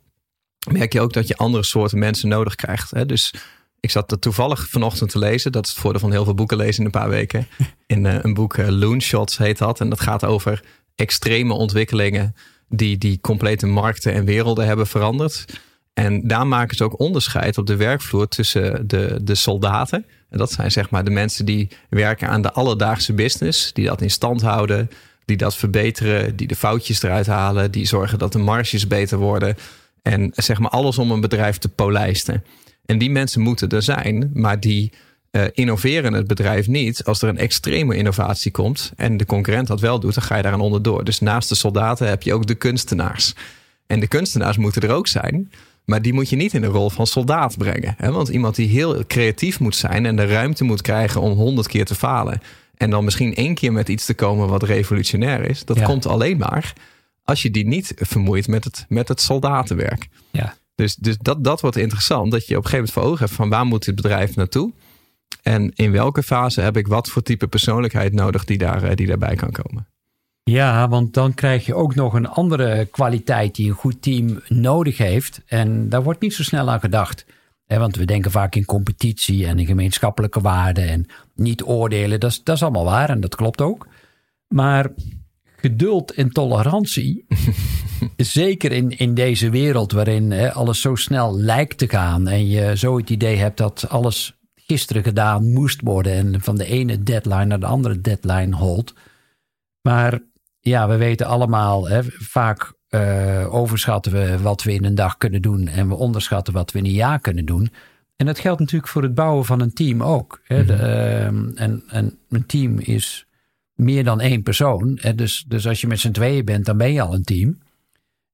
merk 0.70 0.92
je 0.92 1.00
ook 1.00 1.12
dat 1.12 1.28
je 1.28 1.36
andere 1.36 1.64
soorten 1.64 1.98
mensen 1.98 2.28
nodig 2.28 2.54
krijgt. 2.54 2.90
Hè? 2.90 3.06
Dus 3.06 3.34
ik 3.80 3.90
zat 3.90 4.10
er 4.10 4.18
toevallig 4.18 4.68
vanochtend 4.68 5.10
te 5.10 5.18
lezen. 5.18 5.52
Dat 5.52 5.64
is 5.64 5.70
het 5.70 5.80
voordeel 5.80 6.00
van 6.00 6.10
heel 6.10 6.24
veel 6.24 6.34
boeken 6.34 6.56
lezen 6.56 6.78
in 6.78 6.84
een 6.84 7.00
paar 7.00 7.08
weken. 7.08 7.46
In 7.86 8.04
uh, 8.04 8.14
een 8.22 8.34
boek 8.34 8.56
Loonshots 8.56 9.38
heet 9.38 9.58
dat. 9.58 9.80
En 9.80 9.88
dat 9.88 10.00
gaat 10.00 10.24
over 10.24 10.62
extreme 10.94 11.54
ontwikkelingen 11.54 12.34
die 12.68 12.98
die 12.98 13.20
complete 13.20 13.66
markten 13.66 14.12
en 14.12 14.24
werelden 14.24 14.66
hebben 14.66 14.86
veranderd. 14.86 15.44
En 15.94 16.28
daar 16.28 16.46
maken 16.46 16.76
ze 16.76 16.84
ook 16.84 16.98
onderscheid 16.98 17.58
op 17.58 17.66
de 17.66 17.76
werkvloer 17.76 18.28
tussen 18.28 18.88
de, 18.88 19.18
de 19.22 19.34
soldaten. 19.34 20.06
En 20.30 20.38
dat 20.38 20.52
zijn 20.52 20.70
zeg 20.70 20.90
maar 20.90 21.04
de 21.04 21.10
mensen 21.10 21.44
die 21.44 21.68
werken 21.88 22.28
aan 22.28 22.42
de 22.42 22.52
alledaagse 22.52 23.12
business. 23.12 23.72
Die 23.72 23.86
dat 23.86 24.02
in 24.02 24.10
stand 24.10 24.42
houden. 24.42 24.90
Die 25.24 25.36
dat 25.36 25.56
verbeteren. 25.56 26.36
Die 26.36 26.46
de 26.46 26.56
foutjes 26.56 27.02
eruit 27.02 27.26
halen. 27.26 27.70
Die 27.70 27.86
zorgen 27.86 28.18
dat 28.18 28.32
de 28.32 28.38
marges 28.38 28.86
beter 28.86 29.18
worden. 29.18 29.56
En 30.02 30.30
zeg 30.34 30.58
maar 30.58 30.70
alles 30.70 30.98
om 30.98 31.10
een 31.10 31.20
bedrijf 31.20 31.58
te 31.58 31.68
polijsten. 31.68 32.44
En 32.86 32.98
die 32.98 33.10
mensen 33.10 33.40
moeten 33.40 33.68
er 33.68 33.82
zijn, 33.82 34.30
maar 34.32 34.60
die 34.60 34.92
uh, 35.30 35.44
innoveren 35.52 36.12
het 36.12 36.26
bedrijf 36.26 36.66
niet. 36.66 37.04
Als 37.04 37.22
er 37.22 37.28
een 37.28 37.38
extreme 37.38 37.96
innovatie 37.96 38.50
komt 38.50 38.92
en 38.96 39.16
de 39.16 39.26
concurrent 39.26 39.66
dat 39.66 39.80
wel 39.80 40.00
doet, 40.00 40.14
dan 40.14 40.22
ga 40.22 40.36
je 40.36 40.42
daar 40.42 40.52
aan 40.52 40.60
onderdoor. 40.60 41.04
Dus 41.04 41.20
naast 41.20 41.48
de 41.48 41.54
soldaten 41.54 42.08
heb 42.08 42.22
je 42.22 42.34
ook 42.34 42.46
de 42.46 42.54
kunstenaars. 42.54 43.34
En 43.86 44.00
de 44.00 44.08
kunstenaars 44.08 44.56
moeten 44.56 44.82
er 44.82 44.92
ook 44.92 45.06
zijn. 45.06 45.50
Maar 45.84 46.02
die 46.02 46.12
moet 46.12 46.28
je 46.28 46.36
niet 46.36 46.54
in 46.54 46.60
de 46.60 46.66
rol 46.66 46.90
van 46.90 47.06
soldaat 47.06 47.58
brengen. 47.58 47.94
Hè? 47.98 48.12
Want 48.12 48.28
iemand 48.28 48.54
die 48.54 48.68
heel 48.68 49.06
creatief 49.06 49.60
moet 49.60 49.76
zijn 49.76 50.06
en 50.06 50.16
de 50.16 50.26
ruimte 50.26 50.64
moet 50.64 50.82
krijgen 50.82 51.20
om 51.20 51.32
honderd 51.32 51.66
keer 51.66 51.84
te 51.84 51.94
falen. 51.94 52.40
En 52.76 52.90
dan 52.90 53.04
misschien 53.04 53.34
één 53.34 53.54
keer 53.54 53.72
met 53.72 53.88
iets 53.88 54.04
te 54.04 54.14
komen 54.14 54.48
wat 54.48 54.62
revolutionair 54.62 55.50
is. 55.50 55.64
Dat 55.64 55.82
komt 55.82 56.06
alleen 56.06 56.36
maar 56.36 56.72
als 57.24 57.42
je 57.42 57.50
die 57.50 57.66
niet 57.66 57.92
vermoeit 57.96 58.48
met 58.48 58.64
het, 58.64 58.84
met 58.88 59.08
het 59.08 59.20
soldatenwerk. 59.20 60.08
Ja. 60.30 60.56
Dus, 60.74 60.94
dus 60.94 61.16
dat, 61.18 61.44
dat 61.44 61.60
wordt 61.60 61.76
interessant. 61.76 62.30
Dat 62.30 62.46
je 62.46 62.56
op 62.56 62.64
een 62.64 62.70
gegeven 62.70 62.76
moment 62.76 62.92
voor 62.92 63.02
ogen 63.02 63.24
hebt 63.24 63.36
van 63.36 63.48
waar 63.48 63.66
moet 63.66 63.84
dit 63.84 63.94
bedrijf 63.94 64.36
naartoe? 64.36 64.72
En 65.42 65.72
in 65.74 65.92
welke 65.92 66.22
fase 66.22 66.60
heb 66.60 66.76
ik 66.76 66.86
wat 66.86 67.08
voor 67.08 67.22
type 67.22 67.46
persoonlijkheid 67.46 68.12
nodig 68.12 68.44
die, 68.44 68.58
daar, 68.58 68.82
eh, 68.82 68.96
die 68.96 69.06
daarbij 69.06 69.34
kan 69.34 69.50
komen? 69.50 69.86
Ja, 70.50 70.88
want 70.88 71.14
dan 71.14 71.34
krijg 71.34 71.66
je 71.66 71.74
ook 71.74 71.94
nog 71.94 72.14
een 72.14 72.28
andere 72.28 72.84
kwaliteit 72.84 73.54
die 73.54 73.68
een 73.68 73.76
goed 73.76 74.02
team 74.02 74.40
nodig 74.48 74.98
heeft. 74.98 75.42
En 75.46 75.88
daar 75.88 76.02
wordt 76.02 76.20
niet 76.20 76.34
zo 76.34 76.42
snel 76.42 76.70
aan 76.70 76.80
gedacht. 76.80 77.26
want 77.66 77.96
we 77.96 78.04
denken 78.04 78.30
vaak 78.30 78.54
in 78.54 78.64
competitie 78.64 79.46
en 79.46 79.58
in 79.58 79.66
gemeenschappelijke 79.66 80.40
waarden 80.40 80.88
en 80.88 81.06
niet 81.34 81.62
oordelen. 81.62 82.20
Dat 82.20 82.30
is, 82.30 82.42
dat 82.42 82.56
is 82.56 82.62
allemaal 82.62 82.84
waar 82.84 83.10
en 83.10 83.20
dat 83.20 83.34
klopt 83.34 83.60
ook. 83.60 83.86
Maar 84.48 84.92
geduld 85.56 86.12
en 86.12 86.32
tolerantie, 86.32 87.26
zeker 88.16 88.72
in, 88.72 88.98
in 88.98 89.14
deze 89.14 89.50
wereld 89.50 89.92
waarin 89.92 90.52
alles 90.52 90.80
zo 90.80 90.94
snel 90.94 91.38
lijkt 91.38 91.78
te 91.78 91.88
gaan 91.88 92.28
en 92.28 92.46
je 92.46 92.76
zo 92.76 92.96
het 92.96 93.10
idee 93.10 93.36
hebt 93.36 93.56
dat 93.56 93.88
alles 93.88 94.38
gisteren 94.54 95.02
gedaan 95.02 95.52
moest 95.52 95.80
worden 95.80 96.12
en 96.12 96.40
van 96.40 96.56
de 96.56 96.66
ene 96.66 97.02
deadline 97.02 97.44
naar 97.44 97.60
de 97.60 97.66
andere 97.66 98.00
deadline 98.00 98.56
holt. 98.56 98.94
Maar 99.82 100.20
ja, 100.68 100.88
we 100.88 100.96
weten 100.96 101.26
allemaal, 101.26 101.88
hè, 101.88 102.02
vaak 102.04 102.72
uh, 102.90 103.54
overschatten 103.54 104.12
we 104.12 104.38
wat 104.38 104.62
we 104.62 104.72
in 104.72 104.84
een 104.84 104.94
dag 104.94 105.16
kunnen 105.16 105.42
doen 105.42 105.68
en 105.68 105.88
we 105.88 105.94
onderschatten 105.94 106.52
wat 106.52 106.72
we 106.72 106.78
in 106.78 106.84
een 106.84 106.90
jaar 106.90 107.20
kunnen 107.20 107.44
doen. 107.44 107.72
En 108.16 108.26
dat 108.26 108.38
geldt 108.38 108.60
natuurlijk 108.60 108.90
voor 108.92 109.02
het 109.02 109.14
bouwen 109.14 109.44
van 109.44 109.60
een 109.60 109.72
team 109.72 110.02
ook. 110.02 110.40
Hè. 110.44 110.58
Mhm. 110.58 110.66
De, 110.66 110.72
uh, 110.72 111.24
en, 111.62 111.82
en 111.86 112.18
een 112.28 112.46
team 112.46 112.78
is 112.78 113.26
meer 113.74 114.04
dan 114.04 114.20
één 114.20 114.42
persoon. 114.42 114.98
Hè. 115.00 115.14
Dus, 115.14 115.44
dus 115.48 115.66
als 115.66 115.80
je 115.80 115.86
met 115.86 116.00
z'n 116.00 116.10
tweeën 116.10 116.44
bent, 116.44 116.64
dan 116.64 116.76
ben 116.76 116.92
je 116.92 117.00
al 117.00 117.14
een 117.14 117.24
team. 117.24 117.58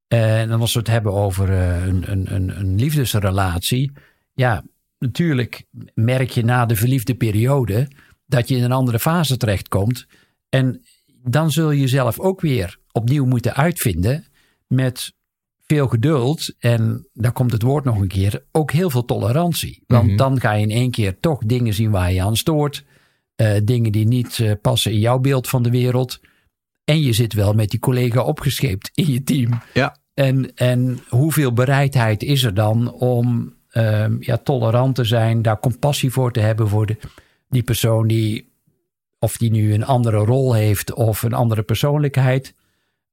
En 0.08 0.50
als 0.50 0.72
we 0.72 0.78
het 0.78 0.88
hebben 0.88 1.12
over 1.12 1.50
uh, 1.50 1.86
een, 1.86 2.10
een, 2.10 2.34
een, 2.34 2.60
een 2.60 2.74
liefdesrelatie. 2.74 3.92
Ja, 4.34 4.64
natuurlijk 4.98 5.64
merk 5.94 6.30
je 6.30 6.44
na 6.44 6.66
de 6.66 6.76
verliefde 6.76 7.14
periode 7.14 7.88
dat 8.26 8.48
je 8.48 8.56
in 8.56 8.62
een 8.62 8.72
andere 8.72 8.98
fase 8.98 9.36
terechtkomt. 9.36 10.06
En 10.48 10.84
dan 11.22 11.50
zul 11.50 11.70
je 11.70 11.80
jezelf 11.80 12.18
ook 12.18 12.40
weer 12.40 12.78
opnieuw 12.92 13.24
moeten 13.24 13.54
uitvinden 13.54 14.24
met 14.66 15.12
veel 15.66 15.88
geduld 15.88 16.54
en 16.58 17.08
daar 17.12 17.32
komt 17.32 17.52
het 17.52 17.62
woord 17.62 17.84
nog 17.84 18.00
een 18.00 18.08
keer, 18.08 18.44
ook 18.52 18.72
heel 18.72 18.90
veel 18.90 19.04
tolerantie. 19.04 19.82
Want 19.86 20.06
Mhm. 20.06 20.16
dan 20.16 20.40
ga 20.40 20.52
je 20.52 20.62
in 20.62 20.70
één 20.70 20.90
keer 20.90 21.20
toch 21.20 21.38
dingen 21.44 21.74
zien 21.74 21.90
waar 21.90 22.12
je 22.12 22.22
aan 22.22 22.36
stoort. 22.36 22.84
eh, 23.36 23.52
dingen 23.64 23.92
die 23.92 24.06
niet 24.06 24.38
eh, 24.40 24.52
passen 24.62 24.92
in 24.92 24.98
jouw 24.98 25.18
beeld 25.18 25.48
van 25.48 25.62
de 25.62 25.70
wereld. 25.70 26.20
En 26.84 27.00
je 27.00 27.12
zit 27.12 27.32
wel 27.32 27.52
met 27.52 27.70
die 27.70 27.80
collega 27.80 28.22
opgescheept 28.22 28.90
in 28.94 29.12
je 29.12 29.22
team. 29.22 29.60
Ja. 29.74 29.96
En, 30.14 30.54
en 30.54 31.00
hoeveel 31.08 31.52
bereidheid 31.52 32.22
is 32.22 32.42
er 32.42 32.54
dan 32.54 32.92
om 32.92 33.54
ehm, 33.70 34.16
ja, 34.20 34.36
tolerant 34.36 34.94
te 34.94 35.04
zijn, 35.04 35.42
daar 35.42 35.60
compassie 35.60 36.10
voor 36.10 36.32
te 36.32 36.40
hebben 36.40 36.68
voor 36.68 36.86
de, 36.86 36.96
die 37.48 37.62
persoon 37.62 38.06
die, 38.06 38.49
of 39.20 39.36
die 39.36 39.50
nu 39.50 39.74
een 39.74 39.84
andere 39.84 40.16
rol 40.16 40.52
heeft 40.52 40.92
of 40.92 41.22
een 41.22 41.32
andere 41.32 41.62
persoonlijkheid. 41.62 42.54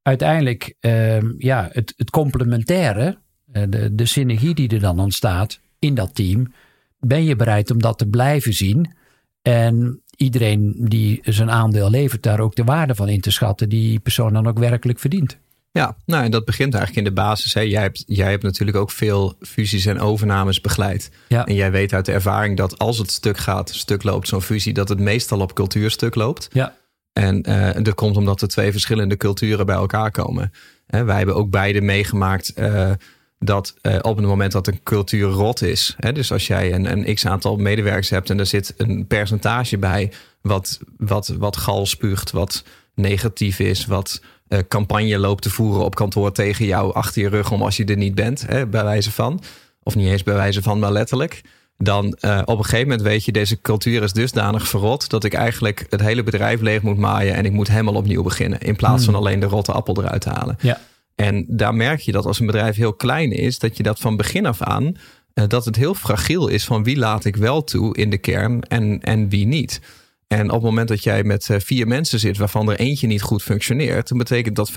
Uiteindelijk, 0.01 0.75
ehm, 0.79 1.33
ja, 1.37 1.69
het, 1.71 1.93
het 1.97 2.09
complementaire, 2.09 3.17
eh, 3.51 3.63
de, 3.69 3.95
de 3.95 4.05
synergie 4.05 4.55
die 4.55 4.69
er 4.69 4.79
dan 4.79 4.99
ontstaat 4.99 5.59
in 5.79 5.95
dat 5.95 6.15
team, 6.15 6.53
ben 6.99 7.23
je 7.23 7.35
bereid 7.35 7.71
om 7.71 7.81
dat 7.81 7.97
te 7.97 8.07
blijven 8.07 8.53
zien. 8.53 8.95
En 9.41 10.01
iedereen 10.15 10.75
die 10.79 11.19
zijn 11.23 11.51
aandeel 11.51 11.89
levert, 11.89 12.23
daar 12.23 12.39
ook 12.39 12.55
de 12.55 12.63
waarde 12.63 12.95
van 12.95 13.09
in 13.09 13.21
te 13.21 13.31
schatten, 13.31 13.69
die 13.69 13.89
die 13.89 13.99
persoon 13.99 14.33
dan 14.33 14.47
ook 14.47 14.59
werkelijk 14.59 14.99
verdient. 14.99 15.37
Ja, 15.71 15.97
nou 16.05 16.23
en 16.23 16.31
dat 16.31 16.45
begint 16.45 16.73
eigenlijk 16.73 17.07
in 17.07 17.13
de 17.13 17.21
basis. 17.21 17.53
Hè. 17.53 17.61
Jij, 17.61 17.81
hebt, 17.81 18.03
jij 18.07 18.29
hebt 18.29 18.43
natuurlijk 18.43 18.77
ook 18.77 18.91
veel 18.91 19.35
fusies 19.39 19.85
en 19.85 19.99
overnames 19.99 20.61
begeleid. 20.61 21.09
Ja. 21.27 21.45
En 21.45 21.55
jij 21.55 21.71
weet 21.71 21.93
uit 21.93 22.05
de 22.05 22.11
ervaring 22.11 22.57
dat 22.57 22.79
als 22.79 22.97
het 22.97 23.11
stuk 23.11 23.37
gaat, 23.37 23.69
stuk 23.69 24.03
loopt 24.03 24.27
zo'n 24.27 24.41
fusie, 24.41 24.73
dat 24.73 24.89
het 24.89 24.99
meestal 24.99 25.39
op 25.39 25.53
cultuurstuk 25.53 26.15
loopt. 26.15 26.47
Ja, 26.51 26.75
En 27.13 27.43
eh, 27.43 27.83
dat 27.83 27.95
komt 27.95 28.17
omdat 28.17 28.41
er 28.41 28.47
twee 28.47 28.71
verschillende 28.71 29.17
culturen 29.17 29.65
bij 29.65 29.75
elkaar 29.75 30.11
komen. 30.11 30.51
Hè, 30.87 31.03
wij 31.03 31.17
hebben 31.17 31.35
ook 31.35 31.49
beide 31.49 31.81
meegemaakt 31.81 32.53
eh, 32.53 32.91
dat 33.39 33.75
eh, 33.81 33.95
op 34.01 34.17
het 34.17 34.25
moment 34.25 34.51
dat 34.51 34.67
een 34.67 34.83
cultuur 34.83 35.29
rot 35.29 35.61
is. 35.61 35.95
Hè, 35.97 36.11
dus 36.11 36.31
als 36.31 36.47
jij 36.47 36.73
een, 36.73 36.91
een 36.91 37.15
x 37.15 37.25
aantal 37.25 37.55
medewerkers 37.57 38.09
hebt 38.09 38.29
en 38.29 38.39
er 38.39 38.45
zit 38.45 38.73
een 38.77 39.07
percentage 39.07 39.77
bij 39.77 40.11
wat, 40.41 40.79
wat, 40.97 41.27
wat 41.27 41.57
gal 41.57 41.85
spuugt, 41.85 42.31
wat 42.31 42.63
negatief 42.93 43.59
is, 43.59 43.85
wat 43.85 44.21
eh, 44.47 44.59
campagne 44.67 45.17
loopt 45.17 45.41
te 45.41 45.49
voeren 45.49 45.83
op 45.83 45.95
kantoor 45.95 46.31
tegen 46.31 46.65
jou 46.65 46.93
achter 46.93 47.21
je 47.21 47.29
rug 47.29 47.51
om 47.51 47.61
als 47.61 47.77
je 47.77 47.85
er 47.85 47.97
niet 47.97 48.15
bent, 48.15 48.47
hè, 48.47 48.67
bij 48.67 48.83
wijze 48.83 49.11
van. 49.11 49.41
Of 49.83 49.95
niet 49.95 50.07
eens 50.07 50.23
bij 50.23 50.33
wijze 50.33 50.61
van, 50.61 50.79
maar 50.79 50.91
letterlijk. 50.91 51.41
Dan 51.77 52.13
eh, 52.13 52.41
op 52.45 52.57
een 52.57 52.63
gegeven 52.63 52.87
moment 52.87 53.07
weet 53.07 53.25
je, 53.25 53.31
deze 53.31 53.61
cultuur 53.61 54.03
is 54.03 54.13
dusdanig 54.13 54.67
verrot 54.67 55.09
dat 55.09 55.23
ik 55.23 55.33
eigenlijk 55.33 55.85
het 55.89 56.01
hele 56.01 56.23
bedrijf 56.23 56.61
leeg 56.61 56.81
moet 56.81 56.97
maaien 56.97 57.33
en 57.33 57.45
ik 57.45 57.51
moet 57.51 57.67
helemaal 57.67 57.93
opnieuw 57.93 58.23
beginnen. 58.23 58.59
In 58.59 58.75
plaats 58.75 59.05
van 59.05 59.15
alleen 59.15 59.39
de 59.39 59.45
rotte 59.45 59.71
appel 59.71 59.97
eruit 59.97 60.21
te 60.21 60.29
halen. 60.29 60.57
ja, 60.61 60.79
En 61.15 61.45
daar 61.47 61.75
merk 61.75 61.99
je 61.99 62.11
dat 62.11 62.25
als 62.25 62.39
een 62.39 62.45
bedrijf 62.45 62.75
heel 62.75 62.93
klein 62.93 63.31
is, 63.31 63.59
dat 63.59 63.77
je 63.77 63.83
dat 63.83 63.99
van 63.99 64.15
begin 64.15 64.45
af 64.45 64.61
aan, 64.61 64.95
eh, 65.33 65.43
dat 65.47 65.65
het 65.65 65.75
heel 65.75 65.93
fragiel 65.93 66.47
is 66.47 66.65
van 66.65 66.83
wie 66.83 66.97
laat 66.97 67.25
ik 67.25 67.35
wel 67.35 67.63
toe 67.63 67.95
in 67.95 68.09
de 68.09 68.17
kern 68.17 68.61
en, 68.61 68.99
en 69.01 69.29
wie 69.29 69.45
niet. 69.45 69.81
En 70.27 70.45
op 70.45 70.53
het 70.53 70.63
moment 70.63 70.87
dat 70.87 71.03
jij 71.03 71.23
met 71.23 71.49
eh, 71.49 71.59
vier 71.59 71.87
mensen 71.87 72.19
zit 72.19 72.37
waarvan 72.37 72.71
er 72.71 72.79
eentje 72.79 73.07
niet 73.07 73.21
goed 73.21 73.43
functioneert, 73.43 74.07
dan 74.07 74.17
betekent 74.17 74.55
dat 74.55 74.71
25% 74.71 74.73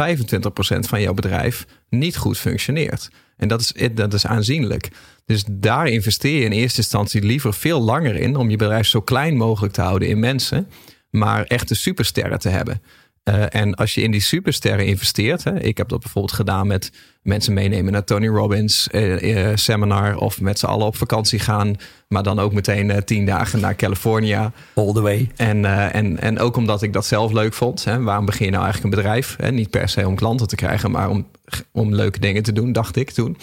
van 0.79 1.01
jouw 1.01 1.15
bedrijf 1.15 1.67
niet 1.89 2.17
goed 2.17 2.39
functioneert. 2.39 3.09
En 3.37 3.49
dat 3.49 3.61
is, 3.61 3.73
eh, 3.73 3.89
dat 3.95 4.15
is 4.15 4.27
aanzienlijk. 4.27 4.89
Dus 5.27 5.45
daar 5.51 5.87
investeer 5.87 6.39
je 6.39 6.45
in 6.45 6.53
eerste 6.53 6.79
instantie 6.79 7.23
liever 7.23 7.55
veel 7.55 7.81
langer 7.81 8.17
in 8.17 8.37
om 8.37 8.51
je 8.51 8.57
bedrijf 8.57 8.87
zo 8.87 9.01
klein 9.01 9.37
mogelijk 9.37 9.73
te 9.73 9.81
houden 9.81 10.09
in 10.09 10.19
mensen, 10.19 10.69
maar 11.11 11.45
echte 11.45 11.75
supersterren 11.75 12.39
te 12.39 12.49
hebben. 12.49 12.83
Uh, 13.25 13.55
en 13.55 13.75
als 13.75 13.95
je 13.95 14.03
in 14.03 14.11
die 14.11 14.21
supersterren 14.21 14.87
investeert, 14.87 15.45
hè, 15.45 15.61
ik 15.61 15.77
heb 15.77 15.89
dat 15.89 16.01
bijvoorbeeld 16.01 16.35
gedaan 16.35 16.67
met 16.67 16.93
mensen 17.23 17.53
meenemen 17.53 17.93
naar 17.93 18.05
Tony 18.05 18.29
Robbins 18.29 18.89
uh, 18.93 19.23
uh, 19.23 19.57
seminar 19.57 20.17
of 20.17 20.41
met 20.41 20.59
z'n 20.59 20.67
allen 20.67 20.87
op 20.87 20.97
vakantie 20.97 21.39
gaan, 21.39 21.77
maar 22.09 22.23
dan 22.23 22.39
ook 22.39 22.53
meteen 22.53 23.05
tien 23.05 23.27
dagen 23.27 23.61
naar 23.61 23.77
California. 23.77 24.53
all 24.75 24.93
the 24.93 25.01
way. 25.01 25.31
En, 25.37 25.65
en, 25.93 26.21
en 26.21 26.39
ook 26.39 26.57
omdat 26.57 26.83
ik 26.83 26.93
dat 26.93 27.07
zelf 27.07 27.33
leuk 27.33 27.55
vond. 27.55 27.85
Hè, 27.85 28.03
waarom 28.03 28.25
begin 28.25 28.45
je 28.45 28.51
nou 28.51 28.65
eigenlijk 28.65 28.95
een 28.95 29.03
bedrijf? 29.03 29.37
Hè? 29.39 29.53
Niet 29.53 29.71
per 29.71 29.89
se 29.89 30.07
om 30.07 30.15
klanten 30.15 30.49
te 30.49 30.57
krijgen, 30.57 30.91
maar 30.91 31.09
om, 31.09 31.27
om 31.73 31.95
leuke 31.95 32.19
dingen 32.19 32.43
te 32.43 32.53
doen, 32.53 32.73
dacht 32.73 32.97
ik 32.97 33.11
toen. 33.11 33.37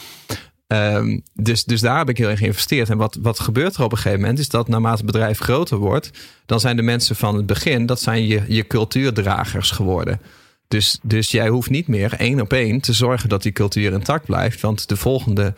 Um, 0.68 1.24
dus, 1.34 1.64
dus 1.64 1.82
daar 1.82 1.98
heb 1.98 2.10
ik 2.10 2.18
heel 2.18 2.30
erg 2.30 2.40
geïnvesteerd. 2.40 2.90
En 2.90 2.98
wat, 2.98 3.18
wat 3.22 3.40
gebeurt 3.40 3.76
er 3.76 3.84
op 3.84 3.92
een 3.92 3.98
gegeven 3.98 4.20
moment 4.20 4.40
is 4.40 4.50
dat 4.50 4.68
naarmate 4.68 4.98
het 4.98 5.06
bedrijf 5.06 5.40
groter 5.40 5.78
wordt, 5.78 6.12
dan 6.46 6.60
zijn 6.60 6.76
de 6.76 6.82
mensen 6.82 7.16
van 7.16 7.36
het 7.36 7.46
begin, 7.46 7.86
dat 7.86 8.02
zijn 8.02 8.28
je, 8.28 8.44
je 8.48 8.68
cultuurdragers 8.68 9.72
geworden. 9.72 10.22
Dus, 10.68 11.00
dus 11.02 11.32
jij 11.32 11.50
hoeft 11.50 11.70
niet 11.70 11.88
meer 11.88 12.14
één 12.14 12.42
op 12.42 12.54
één 12.54 12.80
te 12.80 12.94
zorgen 12.94 13.30
dat 13.30 13.44
die 13.44 13.52
cultuur 13.52 13.94
intact 13.94 14.26
blijft, 14.26 14.62
want 14.62 14.88
de 14.88 14.98
volgende 14.98 15.54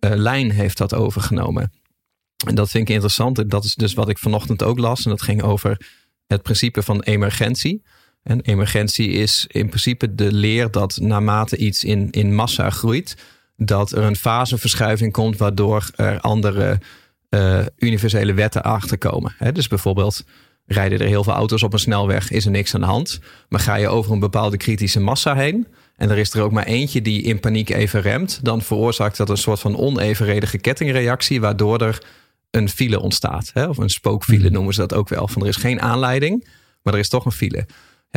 uh, 0.00 0.10
lijn 0.14 0.50
heeft 0.50 0.78
dat 0.78 0.94
overgenomen. 0.94 1.72
En 2.46 2.54
dat 2.54 2.70
vind 2.70 2.88
ik 2.88 2.94
interessant. 2.94 3.38
En 3.38 3.48
dat 3.48 3.64
is 3.64 3.74
dus 3.74 3.94
wat 3.94 4.08
ik 4.08 4.18
vanochtend 4.18 4.62
ook 4.62 4.78
las. 4.78 5.04
En 5.04 5.10
dat 5.10 5.22
ging 5.22 5.42
over 5.42 5.86
het 6.26 6.42
principe 6.42 6.82
van 6.82 7.02
emergentie. 7.02 7.82
En 8.22 8.40
emergentie 8.40 9.08
is 9.08 9.44
in 9.48 9.68
principe 9.68 10.14
de 10.14 10.32
leer 10.32 10.70
dat 10.70 10.98
naarmate 11.00 11.56
iets 11.56 11.84
in, 11.84 12.10
in 12.10 12.34
massa 12.34 12.70
groeit, 12.70 13.16
dat 13.56 13.92
er 13.92 14.02
een 14.02 14.16
faseverschuiving 14.16 15.12
komt 15.12 15.36
waardoor 15.36 15.90
er 15.94 16.20
andere 16.20 16.78
uh, 17.30 17.60
universele 17.78 18.34
wetten 18.34 18.62
achterkomen. 18.62 19.34
He, 19.38 19.52
dus 19.52 19.68
bijvoorbeeld 19.68 20.24
rijden 20.66 21.00
er 21.00 21.06
heel 21.06 21.24
veel 21.24 21.32
auto's 21.32 21.62
op 21.62 21.72
een 21.72 21.78
snelweg, 21.78 22.30
is 22.30 22.44
er 22.44 22.50
niks 22.50 22.74
aan 22.74 22.80
de 22.80 22.86
hand. 22.86 23.20
Maar 23.48 23.60
ga 23.60 23.74
je 23.74 23.88
over 23.88 24.12
een 24.12 24.18
bepaalde 24.18 24.56
kritische 24.56 25.00
massa 25.00 25.34
heen 25.34 25.66
en 25.96 26.10
er 26.10 26.18
is 26.18 26.32
er 26.32 26.42
ook 26.42 26.52
maar 26.52 26.64
eentje 26.64 27.02
die 27.02 27.22
in 27.22 27.40
paniek 27.40 27.70
even 27.70 28.00
remt, 28.00 28.40
dan 28.42 28.62
veroorzaakt 28.62 29.16
dat 29.16 29.28
een 29.28 29.36
soort 29.36 29.60
van 29.60 29.76
onevenredige 29.76 30.58
kettingreactie, 30.58 31.40
waardoor 31.40 31.80
er 31.80 32.02
een 32.50 32.68
file 32.68 33.00
ontstaat. 33.00 33.50
Hè? 33.52 33.66
Of 33.66 33.78
een 33.78 33.90
spookfile 33.90 34.50
noemen 34.50 34.74
ze 34.74 34.80
dat 34.80 34.94
ook 34.94 35.08
wel. 35.08 35.28
Van 35.28 35.42
er 35.42 35.48
is 35.48 35.56
geen 35.56 35.80
aanleiding, 35.82 36.48
maar 36.82 36.94
er 36.94 37.00
is 37.00 37.08
toch 37.08 37.24
een 37.24 37.32
file. 37.32 37.66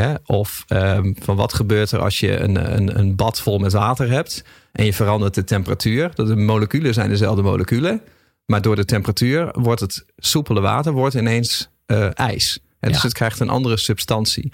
Hè? 0.01 0.13
Of 0.25 0.65
um, 0.67 1.15
van 1.19 1.35
wat 1.35 1.53
gebeurt 1.53 1.91
er 1.91 1.99
als 1.99 2.19
je 2.19 2.39
een, 2.39 2.75
een, 2.75 2.99
een 2.99 3.15
bad 3.15 3.41
vol 3.41 3.57
met 3.57 3.73
water 3.73 4.09
hebt 4.09 4.43
en 4.71 4.85
je 4.85 4.93
verandert 4.93 5.33
de 5.33 5.43
temperatuur. 5.43 6.15
De 6.15 6.35
moleculen 6.35 6.93
zijn 6.93 7.09
dezelfde 7.09 7.41
moleculen, 7.41 8.01
maar 8.45 8.61
door 8.61 8.75
de 8.75 8.85
temperatuur 8.85 9.49
wordt 9.51 9.81
het 9.81 10.05
soepele 10.17 10.61
water 10.61 10.91
wordt 10.91 11.15
ineens 11.15 11.69
uh, 11.87 12.09
ijs. 12.13 12.59
En 12.79 12.91
dus 12.91 13.03
het 13.03 13.13
krijgt 13.13 13.39
een 13.39 13.49
andere 13.49 13.77
substantie. 13.77 14.51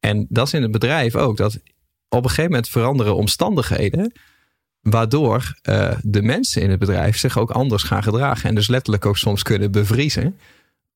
En 0.00 0.26
dat 0.28 0.46
is 0.46 0.52
in 0.52 0.62
het 0.62 0.70
bedrijf 0.70 1.16
ook. 1.16 1.36
Dat 1.36 1.58
op 2.08 2.22
een 2.22 2.28
gegeven 2.28 2.50
moment 2.50 2.68
veranderen 2.68 3.16
omstandigheden. 3.16 4.12
Waardoor 4.80 5.54
uh, 5.68 5.92
de 6.02 6.22
mensen 6.22 6.62
in 6.62 6.70
het 6.70 6.78
bedrijf 6.78 7.18
zich 7.18 7.38
ook 7.38 7.50
anders 7.50 7.82
gaan 7.82 8.02
gedragen. 8.02 8.48
En 8.48 8.54
dus 8.54 8.68
letterlijk 8.68 9.06
ook 9.06 9.18
soms 9.18 9.42
kunnen 9.42 9.70
bevriezen. 9.70 10.38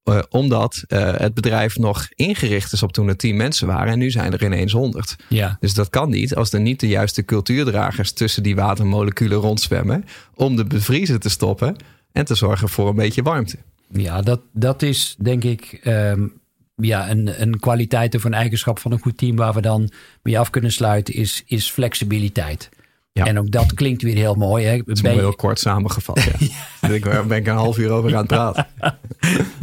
Uh, 0.05 0.19
omdat 0.29 0.85
uh, 0.89 1.13
het 1.17 1.35
bedrijf 1.35 1.79
nog 1.79 2.09
ingericht 2.15 2.73
is 2.73 2.83
op 2.83 2.93
toen 2.93 3.09
er 3.09 3.17
tien 3.17 3.37
mensen 3.37 3.67
waren. 3.67 3.93
En 3.93 3.99
nu 3.99 4.11
zijn 4.11 4.33
er 4.33 4.45
ineens 4.45 4.73
honderd. 4.73 5.17
Ja. 5.29 5.57
Dus 5.61 5.75
dat 5.75 5.91
kan 5.91 6.11
niet 6.11 6.35
als 6.35 6.53
er 6.53 6.61
niet 6.61 6.81
de 6.81 6.89
juiste 6.89 7.25
cultuurdragers 7.25 8.13
tussen 8.13 8.43
die 8.43 8.55
watermoleculen 8.55 9.39
rondzwemmen. 9.39 10.05
Om 10.35 10.57
de 10.57 10.65
bevriezen 10.65 11.21
te 11.21 11.29
stoppen 11.29 11.77
en 12.13 12.25
te 12.25 12.35
zorgen 12.35 12.69
voor 12.69 12.89
een 12.89 12.95
beetje 12.95 13.23
warmte. 13.23 13.57
Ja, 13.93 14.23
dat, 14.23 14.41
dat 14.53 14.83
is 14.83 15.17
denk 15.19 15.45
ik 15.45 15.81
um, 15.85 16.33
ja, 16.77 17.11
een, 17.11 17.43
een 17.43 17.61
kwaliteit 17.61 18.15
of 18.15 18.25
een 18.25 18.35
eigenschap 18.35 18.79
van 18.79 18.93
een 18.93 19.01
goed 19.01 19.19
team 19.19 19.37
waar 19.37 19.55
we 19.55 19.61
dan 19.61 19.91
mee 20.23 20.39
af 20.39 20.51
kunnen 20.51 20.73
sluiten, 20.73 21.15
is, 21.15 21.43
is 21.47 21.71
flexibiliteit. 21.71 22.69
Ja. 23.15 23.25
En 23.25 23.39
ook 23.39 23.51
dat 23.51 23.75
klinkt 23.75 24.03
weer 24.03 24.17
heel 24.17 24.35
mooi. 24.35 24.65
Hè? 24.65 24.77
Het 24.77 24.89
is 24.89 25.03
heel 25.03 25.35
kort 25.35 25.59
samengevat. 25.59 26.23
Ja. 26.23 26.89
ik 26.95 27.03
ben 27.29 27.31
ik 27.31 27.47
een 27.47 27.55
half 27.55 27.79
uur 27.79 27.91
over 27.91 28.11
aan 28.11 28.19
het 28.19 28.27
praten. 28.27 28.67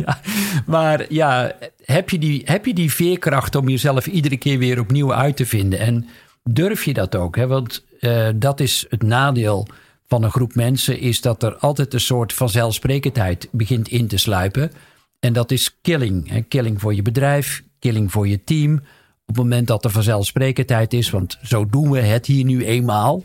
ja, 0.05 0.19
maar 0.65 1.05
ja, 1.09 1.55
heb 1.83 2.09
je, 2.09 2.19
die, 2.19 2.41
heb 2.45 2.65
je 2.65 2.73
die 2.73 2.91
veerkracht 2.91 3.55
om 3.55 3.69
jezelf 3.69 4.07
iedere 4.07 4.37
keer 4.37 4.57
weer 4.57 4.79
opnieuw 4.79 5.13
uit 5.13 5.35
te 5.35 5.45
vinden? 5.45 5.79
En 5.79 6.07
durf 6.43 6.83
je 6.83 6.93
dat 6.93 7.15
ook? 7.15 7.35
Hè? 7.35 7.47
Want 7.47 7.85
uh, 7.99 8.27
dat 8.35 8.59
is 8.59 8.85
het 8.89 9.03
nadeel 9.03 9.67
van 10.07 10.23
een 10.23 10.31
groep 10.31 10.55
mensen, 10.55 10.99
is 10.99 11.21
dat 11.21 11.43
er 11.43 11.55
altijd 11.55 11.93
een 11.93 11.99
soort 11.99 12.33
vanzelfsprekendheid 12.33 13.47
begint 13.51 13.87
in 13.87 14.07
te 14.07 14.17
sluipen. 14.17 14.71
En 15.19 15.33
dat 15.33 15.51
is 15.51 15.77
killing. 15.81 16.29
Hè? 16.29 16.41
Killing 16.41 16.81
voor 16.81 16.95
je 16.95 17.01
bedrijf, 17.01 17.63
killing 17.79 18.11
voor 18.11 18.27
je 18.27 18.43
team. 18.43 18.73
Op 19.25 19.35
het 19.35 19.37
moment 19.37 19.67
dat 19.67 19.85
er 19.85 19.91
vanzelfsprekendheid 19.91 20.93
is, 20.93 21.09
want 21.09 21.37
zo 21.43 21.65
doen 21.65 21.91
we 21.91 21.99
het 21.99 22.25
hier 22.25 22.45
nu 22.45 22.65
eenmaal 22.65 23.23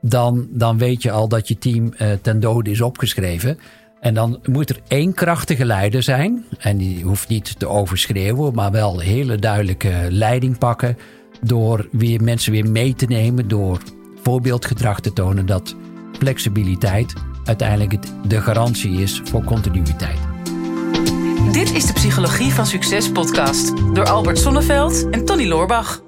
dan, 0.00 0.46
dan 0.50 0.78
weet 0.78 1.02
je 1.02 1.10
al 1.10 1.28
dat 1.28 1.48
je 1.48 1.58
team 1.58 1.92
uh, 1.98 2.08
ten 2.22 2.40
dode 2.40 2.70
is 2.70 2.80
opgeschreven. 2.80 3.58
En 4.00 4.14
dan 4.14 4.40
moet 4.44 4.70
er 4.70 4.80
één 4.88 5.14
krachtige 5.14 5.64
leider 5.64 6.02
zijn. 6.02 6.44
En 6.58 6.76
die 6.76 7.04
hoeft 7.04 7.28
niet 7.28 7.58
te 7.58 7.68
overschreeuwen, 7.68 8.54
maar 8.54 8.70
wel 8.70 8.98
hele 8.98 9.36
duidelijke 9.36 10.06
leiding 10.10 10.58
pakken. 10.58 10.98
Door 11.40 11.88
weer 11.92 12.22
mensen 12.22 12.52
weer 12.52 12.70
mee 12.70 12.94
te 12.94 13.06
nemen, 13.06 13.48
door 13.48 13.80
voorbeeldgedrag 14.22 15.00
te 15.00 15.12
tonen 15.12 15.46
dat 15.46 15.74
flexibiliteit 16.18 17.12
uiteindelijk 17.44 17.94
de 18.28 18.40
garantie 18.40 19.00
is 19.00 19.20
voor 19.24 19.44
continuïteit. 19.44 20.18
Dit 21.52 21.74
is 21.74 21.86
de 21.86 21.92
Psychologie 21.92 22.52
van 22.52 22.66
Succes 22.66 23.12
podcast 23.12 23.94
door 23.94 24.08
Albert 24.08 24.38
Sonneveld 24.38 25.10
en 25.10 25.24
Tony 25.24 25.46
Loorbach. 25.46 26.07